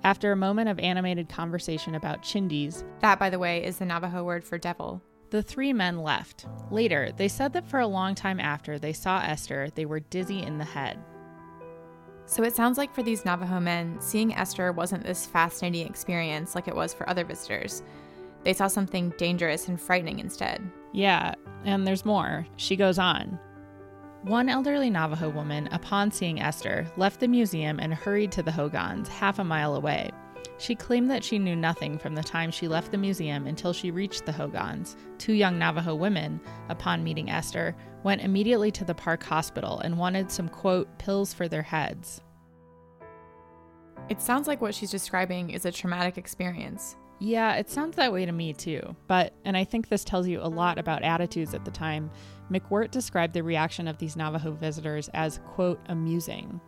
After 0.03 0.31
a 0.31 0.35
moment 0.35 0.69
of 0.69 0.79
animated 0.79 1.29
conversation 1.29 1.95
about 1.95 2.21
chindis, 2.23 2.83
That, 2.99 3.19
by 3.19 3.29
the 3.29 3.39
way, 3.39 3.63
is 3.63 3.77
the 3.79 3.85
Navajo 3.85 4.23
word 4.23 4.43
for 4.43 4.57
devil. 4.57 5.01
the 5.31 5.41
three 5.41 5.73
men 5.73 5.97
left. 6.03 6.45
Later, 6.69 7.11
they 7.17 7.27
said 7.27 7.53
that 7.53 7.67
for 7.67 7.79
a 7.79 7.87
long 7.87 8.13
time 8.13 8.39
after 8.39 8.77
they 8.77 8.93
saw 8.93 9.19
Esther, 9.21 9.69
they 9.73 9.85
were 9.85 9.99
dizzy 9.99 10.43
in 10.43 10.59
the 10.59 10.65
head. 10.65 10.99
So 12.25 12.43
it 12.43 12.55
sounds 12.55 12.77
like 12.77 12.93
for 12.93 13.03
these 13.03 13.25
Navajo 13.25 13.59
men, 13.59 13.97
seeing 13.99 14.33
Esther 14.33 14.71
wasn't 14.71 15.03
this 15.03 15.25
fascinating 15.25 15.87
experience 15.87 16.55
like 16.55 16.67
it 16.67 16.75
was 16.75 16.93
for 16.93 17.07
other 17.09 17.25
visitors. 17.25 17.83
They 18.43 18.53
saw 18.53 18.67
something 18.67 19.13
dangerous 19.17 19.67
and 19.67 19.79
frightening 19.79 20.19
instead. 20.19 20.61
Yeah, 20.91 21.35
and 21.65 21.85
there's 21.85 22.05
more. 22.05 22.45
She 22.57 22.75
goes 22.75 22.99
on. 22.99 23.39
One 24.23 24.47
elderly 24.47 24.89
Navajo 24.89 25.29
woman, 25.29 25.67
upon 25.71 26.11
seeing 26.11 26.39
Esther, 26.39 26.87
left 26.95 27.19
the 27.19 27.27
museum 27.27 27.79
and 27.79 27.93
hurried 27.93 28.31
to 28.33 28.43
the 28.43 28.51
Hogans, 28.51 29.09
half 29.09 29.39
a 29.39 29.43
mile 29.43 29.75
away. 29.75 30.11
She 30.59 30.75
claimed 30.75 31.11
that 31.11 31.25
she 31.25 31.39
knew 31.39 31.57
nothing 31.57 31.97
from 31.97 32.15
the 32.15 32.23
time 32.23 32.49
she 32.49 32.69
left 32.69 32.91
the 32.91 32.97
museum 32.97 33.47
until 33.47 33.73
she 33.73 33.91
reached 33.91 34.25
the 34.25 34.31
Hogans. 34.31 34.95
Two 35.17 35.33
young 35.33 35.59
Navajo 35.59 35.95
women, 35.95 36.39
upon 36.69 37.03
meeting 37.03 37.29
Esther, 37.29 37.75
went 38.03 38.21
immediately 38.21 38.71
to 38.71 38.85
the 38.85 38.95
park 38.95 39.23
hospital 39.23 39.79
and 39.79 39.97
wanted 39.97 40.31
some, 40.31 40.49
quote, 40.49 40.99
pills 40.99 41.33
for 41.33 41.47
their 41.47 41.61
heads. 41.61 42.21
It 44.09 44.21
sounds 44.21 44.47
like 44.47 44.61
what 44.61 44.75
she's 44.75 44.91
describing 44.91 45.51
is 45.51 45.65
a 45.65 45.71
traumatic 45.71 46.17
experience. 46.17 46.97
Yeah, 47.19 47.55
it 47.55 47.69
sounds 47.69 47.95
that 47.95 48.11
way 48.11 48.25
to 48.25 48.31
me 48.31 48.53
too. 48.53 48.95
But, 49.07 49.33
and 49.45 49.55
I 49.55 49.63
think 49.63 49.87
this 49.87 50.03
tells 50.03 50.27
you 50.27 50.41
a 50.41 50.49
lot 50.49 50.77
about 50.77 51.03
attitudes 51.03 51.53
at 51.53 51.63
the 51.63 51.71
time, 51.71 52.11
McWhirt 52.51 52.91
described 52.91 53.33
the 53.33 53.43
reaction 53.43 53.87
of 53.87 53.97
these 53.97 54.17
Navajo 54.17 54.51
visitors 54.51 55.09
as, 55.13 55.39
quote, 55.45 55.79
amusing. 55.87 56.59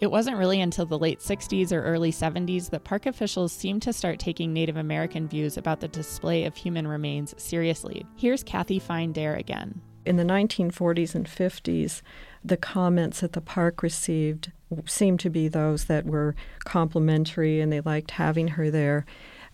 It 0.00 0.10
wasn't 0.10 0.38
really 0.38 0.60
until 0.60 0.86
the 0.86 0.98
late 0.98 1.20
60s 1.20 1.70
or 1.70 1.82
early 1.82 2.10
70s 2.10 2.68
that 2.70 2.84
park 2.84 3.06
officials 3.06 3.52
seemed 3.52 3.82
to 3.82 3.92
start 3.92 4.18
taking 4.18 4.52
Native 4.52 4.76
American 4.76 5.28
views 5.28 5.56
about 5.56 5.80
the 5.80 5.88
display 5.88 6.44
of 6.44 6.56
human 6.56 6.88
remains 6.88 7.32
seriously. 7.40 8.04
Here's 8.16 8.42
Kathy 8.42 8.80
Fine 8.80 9.12
Dare 9.12 9.36
again. 9.36 9.80
In 10.06 10.16
the 10.16 10.24
1940s 10.24 11.14
and 11.14 11.26
50s, 11.26 12.02
the 12.44 12.56
comments 12.56 13.20
that 13.20 13.32
the 13.32 13.40
park 13.40 13.82
received 13.82 14.52
seemed 14.86 15.20
to 15.20 15.30
be 15.30 15.48
those 15.48 15.84
that 15.84 16.04
were 16.04 16.34
complimentary 16.64 17.60
and 17.60 17.72
they 17.72 17.80
liked 17.80 18.12
having 18.12 18.48
her 18.48 18.70
there. 18.70 19.06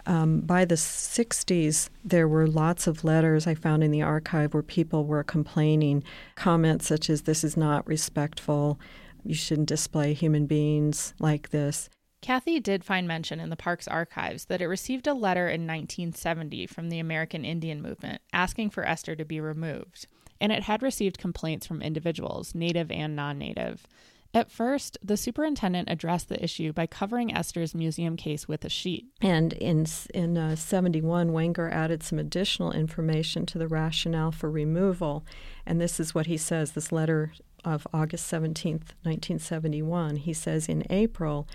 Um, 0.07 0.41
by 0.41 0.65
the 0.65 0.77
60s, 0.77 1.91
there 2.05 2.27
were 2.27 2.47
lots 2.47 2.87
of 2.87 3.05
letters 3.05 3.47
I 3.47 3.55
found 3.55 3.85
in 3.85 3.91
the 3.91 4.03
archive 4.03 4.55
where 4.55 4.63
people 4.63 5.05
were 5.05 5.23
complaining, 5.23 6.03
comments 6.35 6.87
such 6.87 7.11
as, 7.11 7.23
This 7.23 7.45
is 7.45 7.57
not 7.57 7.87
respectful, 7.87 8.81
you 9.25 9.35
shouldn't 9.35 9.69
display 9.69 10.15
human 10.15 10.47
beings 10.47 11.15
like 11.19 11.51
this. 11.51 11.91
Kathy 12.23 12.61
did 12.61 12.85
find 12.85 13.09
mention 13.09 13.41
in 13.41 13.49
the 13.49 13.57
park's 13.57 13.89
archives 13.89 14.47
that 14.47 14.61
it 14.61 14.67
received 14.67 15.07
a 15.07 15.15
letter 15.15 15.49
in 15.49 15.63
1970 15.67 16.67
from 16.67 16.91
the 16.91 16.99
American 16.99 17.45
Indian 17.45 17.81
movement 17.81 18.21
asking 18.33 18.71
for 18.71 18.85
Esther 18.85 19.17
to 19.17 19.25
be 19.25 19.41
removed, 19.41 20.07
and 20.41 20.53
it 20.53 20.65
had 20.65 20.83
received 20.83 21.19
complaints 21.19 21.67
from 21.67 21.83
individuals, 21.83 22.55
native 22.55 22.91
and 22.91 23.15
non 23.15 23.39
native. 23.39 23.87
At 24.33 24.51
first, 24.51 24.97
the 25.03 25.17
superintendent 25.17 25.91
addressed 25.91 26.29
the 26.29 26.43
issue 26.43 26.73
by 26.73 26.87
covering 26.87 27.35
Esther's 27.35 27.75
museum 27.75 28.17
case 28.17 28.47
with 28.47 28.65
a 28.65 28.69
sheet. 28.69 29.07
And 29.21 29.53
in 29.55 29.87
in 30.15 30.39
uh, 30.39 30.55
71, 30.55 31.33
Wenger 31.33 31.69
added 31.69 32.05
some 32.05 32.21
additional 32.21 32.71
information 32.71 33.45
to 33.47 33.59
the 33.59 33.67
rationale 33.67 34.31
for 34.31 34.49
removal, 34.49 35.25
and 35.67 35.81
this 35.81 35.99
is 35.99 36.15
what 36.15 36.27
he 36.27 36.37
says. 36.37 36.73
This 36.73 36.93
letter 36.93 37.33
of 37.65 37.87
August 37.93 38.31
17th, 38.33 38.95
1971. 39.03 40.17
He 40.17 40.33
says 40.33 40.69
in 40.69 40.85
April, 40.91 41.49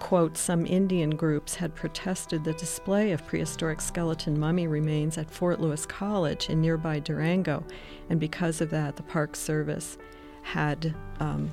quote, 0.00 0.36
some 0.36 0.66
Indian 0.66 1.10
groups 1.10 1.54
had 1.54 1.74
protested 1.74 2.42
the 2.42 2.54
display 2.54 3.12
of 3.12 3.26
prehistoric 3.26 3.80
skeleton 3.80 4.38
mummy 4.38 4.66
remains 4.66 5.16
at 5.18 5.30
Fort 5.30 5.60
Lewis 5.60 5.86
College 5.86 6.48
in 6.50 6.60
nearby 6.60 6.98
Durango, 6.98 7.62
and 8.08 8.18
because 8.18 8.60
of 8.60 8.70
that, 8.70 8.96
the 8.96 9.02
Park 9.04 9.36
Service 9.36 9.98
had 10.42 10.94
um, 11.20 11.50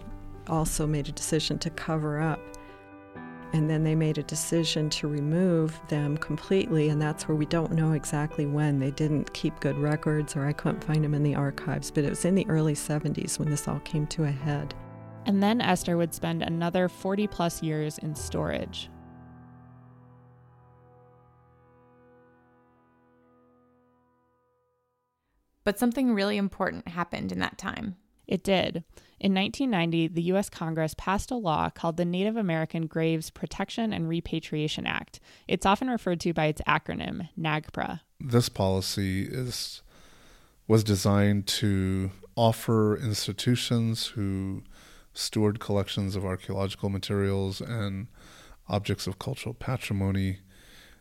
also 0.48 0.88
made 0.88 1.08
a 1.08 1.12
decision 1.12 1.60
to 1.60 1.70
cover 1.70 2.20
up. 2.20 2.40
And 3.54 3.70
then 3.70 3.84
they 3.84 3.96
made 3.96 4.18
a 4.18 4.24
decision 4.24 4.90
to 4.92 5.08
remove 5.08 5.80
them 5.88 6.18
completely, 6.18 6.90
and 6.90 7.02
that's 7.02 7.28
where 7.28 7.38
we 7.38 7.46
don't 7.46 7.72
know 7.72 7.94
exactly 7.94 8.46
when. 8.46 8.80
They 8.80 8.92
didn't 8.92 9.32
keep 9.34 9.60
good 9.60 9.78
records, 9.78 10.36
or 10.36 10.46
I 10.46 10.54
couldn't 10.54 10.84
find 10.84 11.04
them 11.04 11.14
in 11.14 11.24
the 11.24 11.36
archives, 11.36 11.92
but 11.92 12.04
it 12.04 12.10
was 12.10 12.26
in 12.26 12.36
the 12.36 12.48
early 12.50 12.74
70s 12.74 13.40
when 13.40 13.50
this 13.50 13.68
all 13.68 13.80
came 13.82 14.08
to 14.08 14.26
a 14.26 14.32
head. 14.32 14.74
And 15.28 15.44
then 15.44 15.60
Esther 15.60 15.98
would 15.98 16.14
spend 16.14 16.42
another 16.42 16.88
40 16.88 17.28
plus 17.28 17.62
years 17.62 17.98
in 17.98 18.16
storage. 18.16 18.90
But 25.66 25.78
something 25.78 26.14
really 26.14 26.38
important 26.38 26.88
happened 26.88 27.34
in 27.34 27.40
that 27.40 27.58
time. 27.58 27.98
It 28.26 28.42
did. 28.42 28.86
In 29.20 29.34
1990, 29.34 30.08
the 30.08 30.22
U.S. 30.24 30.50
Congress 30.50 30.96
passed 30.98 31.30
a 31.30 31.36
law 31.36 31.70
called 31.70 31.98
the 31.98 32.06
Native 32.06 32.38
American 32.38 32.88
Graves 32.88 33.30
Protection 33.30 33.92
and 33.92 34.08
Repatriation 34.08 34.86
Act. 34.86 35.20
It's 35.46 35.66
often 35.66 35.90
referred 35.90 36.22
to 36.22 36.34
by 36.34 36.46
its 36.46 36.62
acronym, 36.62 37.28
NAGPRA. 37.38 38.00
This 38.22 38.48
policy 38.48 39.24
is 39.24 39.82
was 40.70 40.84
designed 40.86 41.48
to 41.48 42.12
offer 42.36 42.96
institutions 42.98 44.08
who 44.08 44.64
steward 45.18 45.60
collections 45.60 46.16
of 46.16 46.24
archaeological 46.24 46.90
materials 46.90 47.60
and 47.60 48.08
objects 48.70 49.08
of 49.08 49.18
cultural 49.18 49.54
patrimony 49.54 50.40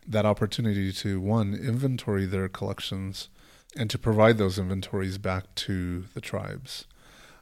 that 0.07 0.25
opportunity 0.25 0.91
to 0.91 1.19
one 1.19 1.53
inventory 1.53 2.25
their 2.25 2.49
collections 2.49 3.29
and 3.75 3.89
to 3.89 3.97
provide 3.97 4.37
those 4.37 4.57
inventories 4.57 5.17
back 5.17 5.53
to 5.53 6.05
the 6.13 6.21
tribes 6.21 6.85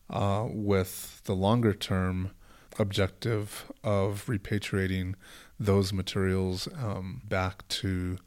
uh, 0.10 0.46
with 0.50 1.22
the 1.26 1.36
longer 1.36 1.74
term 1.74 2.32
objective 2.78 3.72
of 3.84 4.26
repatriating 4.26 5.14
those 5.58 5.94
materials 5.94 6.68
um, 6.78 7.22
back 7.24 7.66
to 7.70 8.18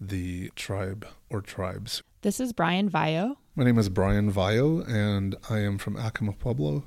the 0.00 0.50
tribe 0.56 1.06
or 1.28 1.42
tribes. 1.42 2.02
This 2.22 2.40
is 2.40 2.52
Brian 2.52 2.88
Vallo. 2.88 3.36
My 3.54 3.64
name 3.64 3.78
is 3.78 3.90
Brian 3.90 4.32
Vallo, 4.32 4.80
and 4.88 5.34
I 5.50 5.58
am 5.58 5.76
from 5.76 5.96
Acoma 5.96 6.32
Pueblo. 6.32 6.84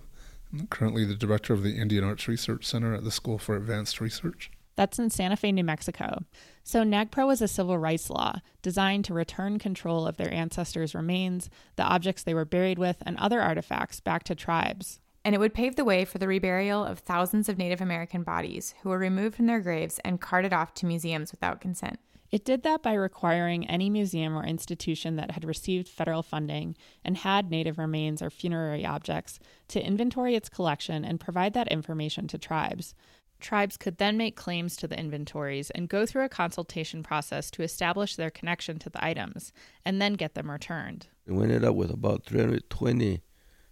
I'm 0.57 0.67
currently 0.67 1.03
the 1.03 1.15
director 1.15 1.53
of 1.53 1.63
the 1.63 1.75
Indian 1.75 2.05
Arts 2.05 2.29
Research 2.29 2.65
Center 2.65 2.93
at 2.93 3.03
the 3.03 3.12
School 3.12 3.38
for 3.38 3.57
Advanced 3.57 4.00
Research. 4.00 4.50
That's 4.77 5.00
in 5.00 5.09
Santa 5.09 5.35
Fe, 5.35 5.51
New 5.51 5.65
Mexico. 5.65 6.24
So, 6.63 6.83
NAGPRA 6.83 7.27
was 7.27 7.41
a 7.41 7.47
civil 7.47 7.77
rights 7.77 8.09
law 8.09 8.39
designed 8.62 9.03
to 9.05 9.13
return 9.13 9.59
control 9.59 10.07
of 10.07 10.15
their 10.17 10.33
ancestors' 10.33 10.95
remains, 10.95 11.50
the 11.75 11.83
objects 11.83 12.24
they 12.24 12.33
were 12.33 12.45
buried 12.45 12.79
with, 12.79 13.03
and 13.05 13.17
other 13.17 13.41
artifacts 13.41 14.00
back 14.00 14.24
to 14.24 14.35
tribes. 14.35 15.00
And 15.25 15.35
it 15.35 15.39
would 15.39 15.53
pave 15.53 15.75
the 15.75 15.85
way 15.85 16.05
for 16.05 16.19
the 16.19 16.27
reburial 16.27 16.89
of 16.89 17.00
thousands 17.00 17.50
of 17.50 17.57
Native 17.57 17.81
American 17.81 18.24
bodies 18.24 18.75
who 18.81 18.89
were 18.89 19.00
removed 19.00 19.35
from 19.35 19.47
their 19.47 19.59
graves 19.59 20.00
and 20.05 20.21
carted 20.21 20.53
off 20.53 20.74
to 20.75 20.85
museums 20.85 21.31
without 21.31 21.59
consent. 21.59 22.00
It 22.32 22.44
did 22.44 22.63
that 22.63 22.82
by 22.82 22.94
requiring 22.94 23.67
any 23.67 23.89
museum 23.89 24.36
or 24.36 24.46
institution 24.46 25.15
that 25.15 25.32
had 25.32 25.46
received 25.46 25.88
federal 25.88 26.24
funding 26.24 26.75
and 27.03 27.17
had 27.17 27.50
Native 27.50 27.77
remains 27.77 28.22
or 28.22 28.29
funerary 28.29 28.86
objects 28.86 29.39
to 29.70 29.86
inventory 29.86 30.36
its 30.36 30.50
collection 30.50 31.05
and 31.05 31.20
provide 31.20 31.53
that 31.53 31.67
information 31.70 32.27
to 32.29 32.38
tribes. 32.38 32.96
Tribes 33.39 33.77
could 33.77 33.98
then 33.98 34.17
make 34.17 34.36
claims 34.36 34.75
to 34.77 34.88
the 34.88 34.98
inventories 34.98 35.70
and 35.72 35.89
go 35.89 36.05
through 36.05 36.24
a 36.24 36.29
consultation 36.29 37.03
process 37.03 37.51
to 37.51 37.63
establish 37.63 38.15
their 38.15 38.32
connection 38.32 38.79
to 38.79 38.89
the 38.89 39.03
items 39.03 39.51
and 39.84 40.01
then 40.01 40.13
get 40.13 40.34
them 40.34 40.50
returned. 40.50 41.08
We 41.27 41.44
ended 41.44 41.63
up 41.63 41.75
with 41.75 41.91
about 41.91 42.25
320 42.25 43.22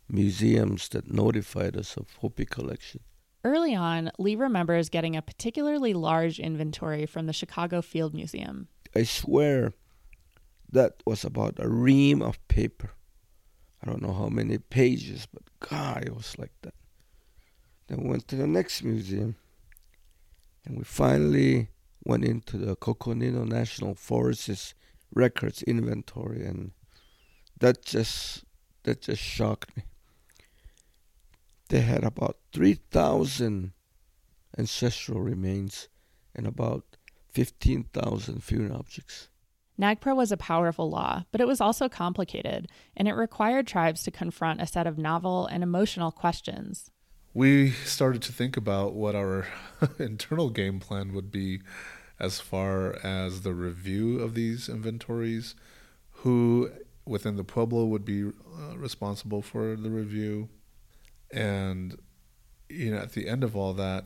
museums 0.09 0.89
that 0.89 1.11
notified 1.11 1.77
us 1.77 1.95
of 1.97 2.07
Hopi 2.19 2.45
collection. 2.45 3.01
Early 3.45 3.75
on, 3.75 4.09
Lee 4.17 4.35
remembers 4.35 4.89
getting 4.89 5.17
a 5.17 5.21
particularly 5.21 5.93
large 5.93 6.39
inventory 6.39 7.05
from 7.05 7.25
the 7.25 7.33
Chicago 7.33 7.81
Field 7.81 8.13
Museum. 8.13 8.69
I 8.95 9.03
swear 9.03 9.73
that 10.71 11.03
was 11.05 11.25
about 11.25 11.55
a 11.59 11.67
ream 11.67 12.21
of 12.21 12.45
paper. 12.47 12.91
I 13.81 13.87
don't 13.87 14.01
know 14.01 14.13
how 14.13 14.29
many 14.29 14.59
pages, 14.59 15.27
but 15.31 15.43
God, 15.59 16.05
it 16.05 16.15
was 16.15 16.37
like 16.39 16.53
that. 16.61 16.73
Then 17.87 18.03
we 18.03 18.09
went 18.09 18.29
to 18.29 18.37
the 18.37 18.47
next 18.47 18.81
museum, 18.81 19.35
and 20.65 20.77
we 20.77 20.85
finally 20.85 21.67
went 22.05 22.23
into 22.23 22.57
the 22.57 22.77
Coconino 22.77 23.43
National 23.43 23.93
Forest's 23.93 24.73
records 25.13 25.63
inventory, 25.63 26.45
and 26.45 26.71
that 27.59 27.83
just 27.83 28.45
that 28.83 29.01
just 29.01 29.21
shocked 29.21 29.75
me. 29.75 29.83
They 31.73 31.81
had 31.81 32.03
about 32.03 32.37
three 32.51 32.75
thousand 32.75 33.71
ancestral 34.55 35.21
remains 35.21 35.89
and 36.35 36.45
about 36.45 36.83
fifteen 37.31 37.85
thousand 37.85 38.43
funeral 38.43 38.77
objects. 38.77 39.29
NAGPRA 39.81 40.15
was 40.15 40.31
a 40.31 40.37
powerful 40.37 40.87
law, 40.87 41.23
but 41.31 41.41
it 41.41 41.47
was 41.47 41.59
also 41.59 41.89
complicated, 41.89 42.67
and 42.95 43.07
it 43.07 43.13
required 43.13 43.65
tribes 43.65 44.03
to 44.03 44.11
confront 44.11 44.61
a 44.61 44.67
set 44.67 44.85
of 44.85 44.99
novel 44.99 45.47
and 45.47 45.63
emotional 45.63 46.11
questions. 46.11 46.91
We 47.33 47.71
started 47.71 48.21
to 48.21 48.31
think 48.31 48.55
about 48.55 48.93
what 48.93 49.15
our 49.15 49.47
internal 49.97 50.51
game 50.51 50.79
plan 50.79 51.11
would 51.13 51.31
be 51.31 51.61
as 52.19 52.39
far 52.39 53.03
as 53.03 53.41
the 53.41 53.55
review 53.55 54.19
of 54.19 54.35
these 54.35 54.69
inventories, 54.69 55.55
who 56.21 56.69
within 57.03 57.35
the 57.35 57.43
Pueblo 57.43 57.85
would 57.85 58.05
be 58.05 58.25
uh, 58.25 58.77
responsible 58.77 59.41
for 59.41 59.75
the 59.75 59.89
review. 59.89 60.49
And, 61.33 61.97
you 62.69 62.91
know, 62.91 62.97
at 62.97 63.13
the 63.13 63.27
end 63.27 63.43
of 63.43 63.55
all 63.55 63.73
that, 63.73 64.05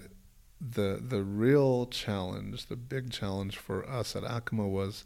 the 0.60 1.00
the 1.01 1.22
real 1.22 1.86
challenge, 1.88 2.65
the 2.67 2.75
big 2.75 3.12
challenge 3.12 3.57
for 3.57 3.88
us 3.88 4.15
at 4.15 4.24
Acoma 4.24 4.67
was 4.67 5.05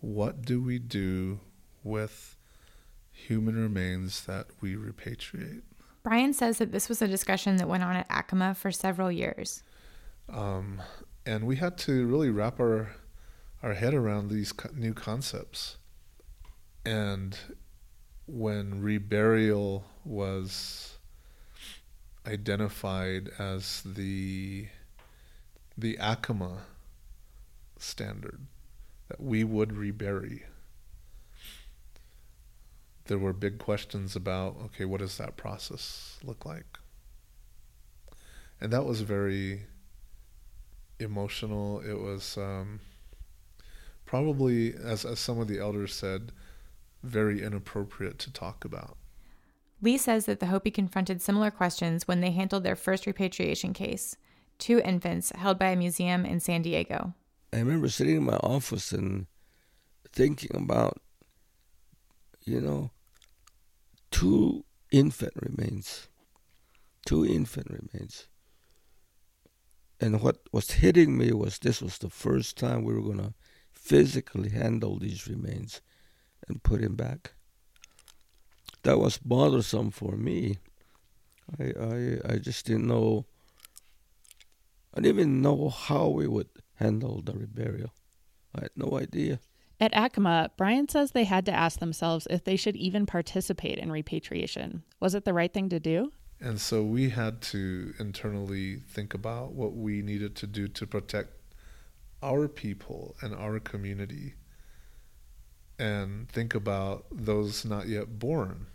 what 0.00 0.42
do 0.42 0.60
we 0.60 0.78
do 0.78 1.40
with 1.82 2.36
human 3.10 3.56
remains 3.56 4.24
that 4.24 4.48
we 4.60 4.74
repatriate? 4.74 5.62
Brian 6.02 6.32
says 6.32 6.58
that 6.58 6.72
this 6.72 6.88
was 6.88 7.00
a 7.00 7.06
discussion 7.06 7.56
that 7.56 7.68
went 7.68 7.84
on 7.84 7.96
at 7.96 8.06
Acoma 8.10 8.54
for 8.54 8.72
several 8.72 9.10
years. 9.10 9.62
Um, 10.28 10.82
and 11.24 11.46
we 11.46 11.56
had 11.56 11.78
to 11.78 12.06
really 12.06 12.30
wrap 12.30 12.58
our 12.58 12.90
our 13.62 13.74
head 13.74 13.94
around 13.94 14.28
these 14.28 14.52
co- 14.52 14.70
new 14.74 14.92
concepts. 14.92 15.76
And 16.84 17.38
when 18.26 18.82
reburial 18.82 19.84
was 20.04 20.98
identified 22.26 23.30
as 23.38 23.82
the 23.84 24.68
the 25.76 25.96
Acoma 25.96 26.64
standard, 27.78 28.40
that 29.08 29.20
we 29.20 29.42
would 29.44 29.72
rebury. 29.72 30.44
There 33.06 33.18
were 33.18 33.32
big 33.32 33.58
questions 33.58 34.14
about 34.14 34.56
okay, 34.66 34.84
what 34.84 35.00
does 35.00 35.16
that 35.18 35.36
process 35.36 36.18
look 36.22 36.44
like? 36.44 36.78
And 38.60 38.72
that 38.72 38.84
was 38.84 39.00
very 39.00 39.64
emotional. 41.00 41.80
It 41.80 41.98
was 41.98 42.36
um, 42.38 42.80
probably, 44.06 44.74
as, 44.74 45.04
as 45.04 45.18
some 45.18 45.40
of 45.40 45.48
the 45.48 45.58
elders 45.58 45.94
said, 45.94 46.32
very 47.02 47.42
inappropriate 47.42 48.18
to 48.20 48.32
talk 48.32 48.64
about. 48.64 48.96
Lee 49.82 49.98
says 49.98 50.26
that 50.26 50.40
the 50.40 50.46
Hopi 50.46 50.70
confronted 50.70 51.20
similar 51.20 51.50
questions 51.50 52.06
when 52.08 52.20
they 52.20 52.30
handled 52.30 52.62
their 52.62 52.76
first 52.76 53.04
repatriation 53.04 53.72
case 53.74 54.16
two 54.58 54.78
infants 54.84 55.32
held 55.34 55.58
by 55.58 55.70
a 55.70 55.76
museum 55.76 56.24
in 56.24 56.38
San 56.38 56.62
Diego. 56.62 57.14
I 57.52 57.58
remember 57.58 57.88
sitting 57.88 58.16
in 58.16 58.22
my 58.22 58.36
office 58.36 58.92
and 58.92 59.26
thinking 60.12 60.54
about, 60.54 61.00
you 62.44 62.60
know, 62.60 62.92
two 64.12 64.64
infant 64.92 65.32
remains. 65.34 66.08
Two 67.04 67.26
infant 67.26 67.66
remains. 67.70 68.28
And 70.00 70.22
what 70.22 70.38
was 70.52 70.70
hitting 70.70 71.18
me 71.18 71.32
was 71.32 71.58
this 71.58 71.82
was 71.82 71.98
the 71.98 72.08
first 72.08 72.56
time 72.56 72.84
we 72.84 72.94
were 72.94 73.02
going 73.02 73.18
to 73.18 73.34
physically 73.72 74.50
handle 74.50 74.96
these 74.96 75.26
remains 75.26 75.80
and 76.46 76.62
put 76.62 76.80
him 76.80 76.94
back. 76.94 77.32
That 78.82 78.98
was 78.98 79.18
bothersome 79.18 79.90
for 79.90 80.16
me. 80.16 80.58
I, 81.58 81.64
I, 81.64 82.18
I 82.34 82.36
just 82.36 82.66
didn't 82.66 82.86
know. 82.86 83.26
I 84.94 85.00
didn't 85.00 85.18
even 85.18 85.42
know 85.42 85.68
how 85.68 86.08
we 86.08 86.26
would 86.26 86.48
handle 86.74 87.22
the 87.22 87.32
reburial. 87.32 87.90
I 88.54 88.62
had 88.62 88.70
no 88.76 88.98
idea. 88.98 89.40
At 89.80 89.92
Acoma, 89.94 90.50
Brian 90.56 90.88
says 90.88 91.10
they 91.10 91.24
had 91.24 91.46
to 91.46 91.52
ask 91.52 91.78
themselves 91.78 92.26
if 92.30 92.44
they 92.44 92.56
should 92.56 92.76
even 92.76 93.06
participate 93.06 93.78
in 93.78 93.90
repatriation. 93.90 94.82
Was 95.00 95.14
it 95.14 95.24
the 95.24 95.32
right 95.32 95.52
thing 95.52 95.68
to 95.70 95.80
do? 95.80 96.12
And 96.40 96.60
so 96.60 96.82
we 96.82 97.10
had 97.10 97.40
to 97.42 97.94
internally 97.98 98.76
think 98.76 99.14
about 99.14 99.52
what 99.52 99.74
we 99.74 100.02
needed 100.02 100.34
to 100.36 100.46
do 100.46 100.68
to 100.68 100.86
protect 100.86 101.30
our 102.22 102.48
people 102.48 103.16
and 103.22 103.34
our 103.34 103.58
community 103.58 104.34
and 105.78 106.28
think 106.28 106.54
about 106.54 107.06
those 107.10 107.64
not 107.64 107.88
yet 107.88 108.18
born 108.18 108.66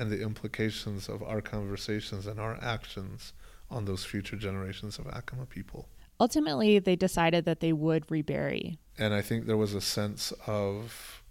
and 0.00 0.10
the 0.10 0.22
implications 0.22 1.10
of 1.10 1.22
our 1.22 1.42
conversations 1.42 2.26
and 2.26 2.40
our 2.40 2.58
actions 2.62 3.34
on 3.70 3.84
those 3.84 4.02
future 4.02 4.34
generations 4.34 4.98
of 4.98 5.06
Acoma 5.06 5.44
people. 5.44 5.90
Ultimately, 6.18 6.78
they 6.78 6.96
decided 6.96 7.44
that 7.44 7.60
they 7.60 7.74
would 7.74 8.10
rebury. 8.10 8.78
And 8.98 9.12
I 9.12 9.20
think 9.20 9.44
there 9.44 9.58
was 9.58 9.74
a 9.74 9.80
sense 9.82 10.32
of 10.46 11.22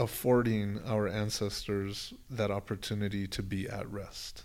affording 0.00 0.80
our 0.84 1.06
ancestors 1.06 2.12
that 2.28 2.50
opportunity 2.50 3.28
to 3.28 3.42
be 3.42 3.68
at 3.68 3.88
rest 3.88 4.42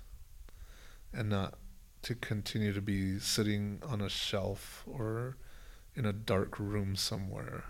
and 1.12 1.30
not 1.30 1.56
to 2.04 2.14
continue 2.14 2.74
to 2.74 2.82
be 2.82 3.18
sitting 3.18 3.82
on 3.88 4.02
a 4.02 4.10
shelf 4.10 4.84
or 4.86 5.36
in 5.96 6.06
a 6.06 6.14
dark 6.14 6.60
room 6.60 6.96
somewhere. 6.96 7.64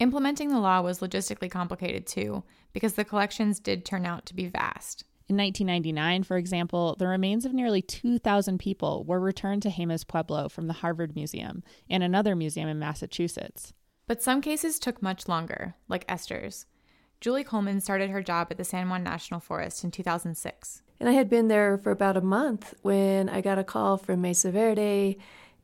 Implementing 0.00 0.48
the 0.48 0.58
law 0.58 0.80
was 0.80 1.00
logistically 1.00 1.50
complicated 1.50 2.06
too, 2.06 2.42
because 2.72 2.94
the 2.94 3.04
collections 3.04 3.60
did 3.60 3.84
turn 3.84 4.06
out 4.06 4.24
to 4.26 4.34
be 4.34 4.46
vast. 4.46 5.04
In 5.28 5.36
1999, 5.36 6.22
for 6.22 6.38
example, 6.38 6.96
the 6.98 7.06
remains 7.06 7.44
of 7.44 7.52
nearly 7.52 7.82
2,000 7.82 8.58
people 8.58 9.04
were 9.04 9.20
returned 9.20 9.60
to 9.62 9.68
Jemez 9.68 10.08
Pueblo 10.08 10.48
from 10.48 10.68
the 10.68 10.72
Harvard 10.72 11.14
Museum 11.14 11.62
and 11.88 12.02
another 12.02 12.34
museum 12.34 12.66
in 12.68 12.78
Massachusetts. 12.78 13.74
But 14.06 14.22
some 14.22 14.40
cases 14.40 14.78
took 14.78 15.02
much 15.02 15.28
longer, 15.28 15.74
like 15.86 16.06
Esther's. 16.08 16.64
Julie 17.20 17.44
Coleman 17.44 17.82
started 17.82 18.08
her 18.08 18.22
job 18.22 18.48
at 18.50 18.56
the 18.56 18.64
San 18.64 18.88
Juan 18.88 19.04
National 19.04 19.38
Forest 19.38 19.84
in 19.84 19.90
2006. 19.90 20.80
And 20.98 21.10
I 21.10 21.12
had 21.12 21.28
been 21.28 21.48
there 21.48 21.76
for 21.76 21.90
about 21.90 22.16
a 22.16 22.22
month 22.22 22.72
when 22.80 23.28
I 23.28 23.42
got 23.42 23.58
a 23.58 23.64
call 23.64 23.98
from 23.98 24.22
Mesa 24.22 24.50
Verde, 24.50 25.18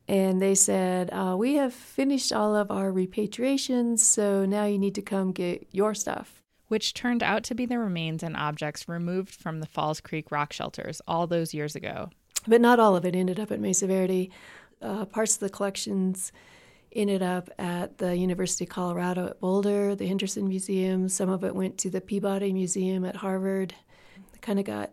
and 0.07 0.41
they 0.41 0.55
said, 0.55 1.09
uh, 1.11 1.35
We 1.37 1.55
have 1.55 1.73
finished 1.73 2.31
all 2.31 2.55
of 2.55 2.71
our 2.71 2.91
repatriations, 2.91 3.99
so 3.99 4.45
now 4.45 4.65
you 4.65 4.77
need 4.77 4.95
to 4.95 5.01
come 5.01 5.31
get 5.31 5.67
your 5.71 5.93
stuff. 5.93 6.41
Which 6.67 6.93
turned 6.93 7.23
out 7.23 7.43
to 7.45 7.55
be 7.55 7.65
the 7.65 7.79
remains 7.79 8.23
and 8.23 8.35
objects 8.35 8.87
removed 8.87 9.33
from 9.33 9.59
the 9.59 9.65
Falls 9.65 10.01
Creek 10.01 10.31
rock 10.31 10.53
shelters 10.53 11.01
all 11.07 11.27
those 11.27 11.53
years 11.53 11.75
ago. 11.75 12.09
But 12.47 12.61
not 12.61 12.79
all 12.79 12.95
of 12.95 13.05
it 13.05 13.15
ended 13.15 13.39
up 13.39 13.51
at 13.51 13.59
Mesa 13.59 13.87
Verde. 13.87 14.31
Uh, 14.81 15.05
parts 15.05 15.35
of 15.35 15.39
the 15.39 15.49
collections 15.49 16.31
ended 16.93 17.21
up 17.21 17.49
at 17.57 17.97
the 17.97 18.15
University 18.15 18.65
of 18.65 18.69
Colorado 18.69 19.27
at 19.27 19.39
Boulder, 19.39 19.95
the 19.95 20.07
Henderson 20.07 20.47
Museum. 20.47 21.09
Some 21.09 21.29
of 21.29 21.43
it 21.43 21.55
went 21.55 21.77
to 21.79 21.89
the 21.89 22.01
Peabody 22.01 22.53
Museum 22.53 23.03
at 23.05 23.17
Harvard. 23.17 23.73
Kind 24.41 24.59
of 24.59 24.65
got 24.65 24.91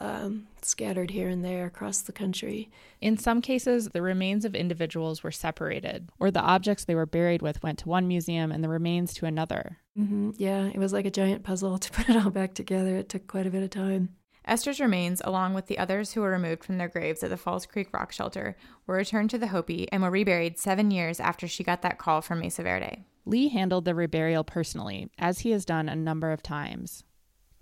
um, 0.00 0.46
scattered 0.62 1.10
here 1.10 1.28
and 1.28 1.44
there 1.44 1.66
across 1.66 2.00
the 2.00 2.12
country. 2.12 2.70
In 3.00 3.18
some 3.18 3.42
cases, 3.42 3.90
the 3.90 4.02
remains 4.02 4.44
of 4.44 4.54
individuals 4.54 5.22
were 5.22 5.30
separated, 5.30 6.08
or 6.18 6.30
the 6.30 6.40
objects 6.40 6.84
they 6.84 6.94
were 6.94 7.06
buried 7.06 7.42
with 7.42 7.62
went 7.62 7.78
to 7.80 7.88
one 7.88 8.08
museum 8.08 8.50
and 8.50 8.64
the 8.64 8.68
remains 8.68 9.12
to 9.14 9.26
another. 9.26 9.78
Mm-hmm. 9.98 10.30
Yeah, 10.38 10.66
it 10.66 10.78
was 10.78 10.92
like 10.94 11.04
a 11.04 11.10
giant 11.10 11.44
puzzle 11.44 11.78
to 11.78 11.90
put 11.92 12.08
it 12.08 12.16
all 12.16 12.30
back 12.30 12.54
together. 12.54 12.96
It 12.96 13.08
took 13.10 13.26
quite 13.26 13.46
a 13.46 13.50
bit 13.50 13.62
of 13.62 13.70
time. 13.70 14.16
Esther's 14.46 14.80
remains, 14.80 15.20
along 15.22 15.52
with 15.52 15.66
the 15.66 15.78
others 15.78 16.12
who 16.12 16.22
were 16.22 16.30
removed 16.30 16.64
from 16.64 16.78
their 16.78 16.88
graves 16.88 17.22
at 17.22 17.28
the 17.28 17.36
Falls 17.36 17.66
Creek 17.66 17.88
Rock 17.92 18.10
Shelter, 18.10 18.56
were 18.86 18.96
returned 18.96 19.28
to 19.30 19.38
the 19.38 19.48
Hopi 19.48 19.86
and 19.92 20.02
were 20.02 20.10
reburied 20.10 20.58
seven 20.58 20.90
years 20.90 21.20
after 21.20 21.46
she 21.46 21.62
got 21.62 21.82
that 21.82 21.98
call 21.98 22.22
from 22.22 22.40
Mesa 22.40 22.62
Verde. 22.62 23.04
Lee 23.26 23.48
handled 23.48 23.84
the 23.84 23.92
reburial 23.92 24.46
personally, 24.46 25.10
as 25.18 25.40
he 25.40 25.50
has 25.50 25.66
done 25.66 25.90
a 25.90 25.94
number 25.94 26.32
of 26.32 26.42
times. 26.42 27.04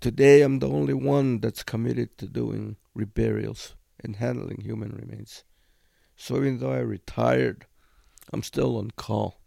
Today, 0.01 0.43
I'm 0.43 0.59
the 0.59 0.69
only 0.69 0.93
one 0.93 1.39
that's 1.39 1.61
committed 1.61 2.17
to 2.19 2.25
doing 2.25 2.77
reburials 2.97 3.73
and 4.01 4.15
handling 4.15 4.61
human 4.61 4.91
remains. 4.91 5.43
So 6.15 6.37
even 6.37 6.59
though 6.59 6.71
I 6.71 6.79
retired, 6.79 7.65
I'm 8.31 8.43
still 8.43 8.77
on 8.77 8.91
call. 8.91 9.41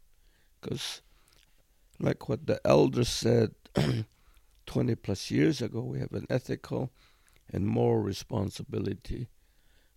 Because, 0.61 1.01
like 1.99 2.29
what 2.29 2.47
the 2.47 2.61
elders 2.67 3.09
said 3.09 3.53
20 4.67 4.95
plus 4.97 5.31
years 5.31 5.63
ago, 5.63 5.81
we 5.81 6.01
have 6.01 6.13
an 6.13 6.27
ethical 6.29 6.93
and 7.51 7.67
moral 7.67 8.03
responsibility 8.03 9.29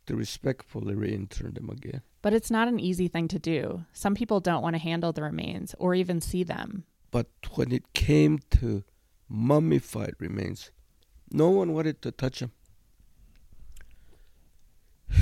to 0.06 0.16
respectfully 0.16 0.96
reinter 0.96 1.52
them 1.52 1.70
again. 1.70 2.02
But 2.22 2.34
it's 2.34 2.52
not 2.52 2.70
an 2.70 2.80
easy 2.80 3.10
thing 3.10 3.28
to 3.28 3.40
do. 3.40 3.86
Some 3.92 4.16
people 4.16 4.40
don't 4.40 4.64
want 4.64 4.76
to 4.76 4.82
handle 4.82 5.12
the 5.12 5.24
remains 5.24 5.76
or 5.80 5.96
even 5.96 6.22
see 6.22 6.44
them. 6.44 6.86
But 7.12 7.28
when 7.56 7.74
it 7.74 7.92
came 7.94 8.40
to 8.52 8.84
mummified 9.30 10.16
remains, 10.20 10.72
no 11.32 11.50
one 11.50 11.74
wanted 11.74 12.02
to 12.04 12.12
touch 12.12 12.40
them. 12.40 12.52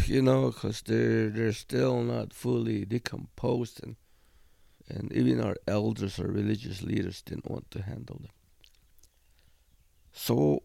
You 0.06 0.22
know, 0.22 0.52
because 0.52 0.82
they're 0.82 1.30
they're 1.30 1.54
still 1.54 2.02
not 2.04 2.34
fully 2.34 2.86
decomposed, 2.86 3.84
and 3.84 3.96
and 4.90 5.12
even 5.14 5.42
our 5.42 5.56
elders 5.68 6.20
or 6.20 6.28
religious 6.28 6.82
leaders 6.82 7.22
didn't 7.22 7.50
want 7.50 7.70
to 7.72 7.82
handle 7.82 8.18
them. 8.22 8.32
So 10.12 10.64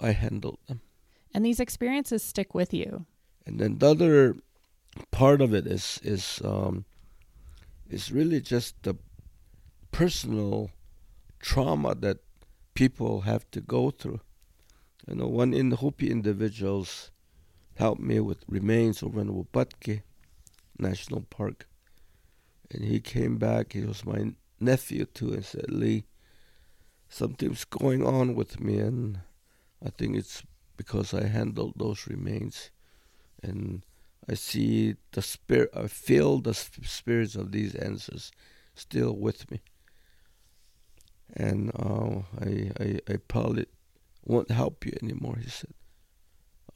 I 0.00 0.12
handled 0.12 0.58
them. 0.66 0.80
And 1.32 1.44
these 1.44 1.60
experiences 1.60 2.22
stick 2.22 2.54
with 2.54 2.74
you. 2.74 3.06
And 3.46 3.58
then 3.58 3.78
the 3.78 3.90
other 3.90 4.36
part 5.10 5.40
of 5.40 5.54
it 5.54 5.66
is 5.66 6.00
is 6.02 6.42
um, 6.44 6.84
is 7.88 8.12
really 8.12 8.40
just 8.40 8.82
the 8.82 8.94
personal 9.92 10.70
trauma 11.40 11.94
that 11.96 12.18
people 12.80 13.20
have 13.20 13.44
to 13.50 13.60
go 13.60 13.90
through. 13.90 14.20
You 15.06 15.16
know, 15.16 15.26
one 15.26 15.52
in 15.52 15.68
the 15.68 15.76
Hopi 15.76 16.10
individuals 16.10 17.10
helped 17.74 18.00
me 18.00 18.20
with 18.20 18.38
remains 18.48 19.02
over 19.02 19.20
in 19.20 19.28
Wupatki 19.28 20.00
National 20.78 21.20
Park. 21.20 21.68
And 22.70 22.82
he 22.82 22.98
came 22.98 23.36
back, 23.36 23.74
he 23.74 23.82
was 23.82 24.06
my 24.06 24.32
nephew 24.58 25.04
too, 25.04 25.34
and 25.34 25.44
said, 25.44 25.70
Lee, 25.70 26.04
something's 27.10 27.66
going 27.66 28.02
on 28.02 28.34
with 28.34 28.60
me, 28.60 28.78
and 28.78 29.20
I 29.84 29.90
think 29.90 30.16
it's 30.16 30.42
because 30.78 31.12
I 31.12 31.26
handled 31.26 31.74
those 31.76 32.06
remains. 32.06 32.70
And 33.42 33.84
I 34.26 34.32
see 34.32 34.96
the 35.12 35.20
spirit, 35.20 35.68
I 35.76 35.86
feel 35.86 36.38
the 36.38 36.54
spirits 36.54 37.34
of 37.34 37.52
these 37.52 37.74
ancestors 37.74 38.32
still 38.74 39.14
with 39.14 39.50
me. 39.50 39.60
And 41.34 41.70
uh, 41.78 42.22
I, 42.40 42.70
I, 42.80 42.98
I 43.08 43.16
probably 43.28 43.66
won't 44.24 44.50
help 44.50 44.84
you 44.84 44.92
anymore, 45.02 45.36
he 45.40 45.48
said. 45.48 45.72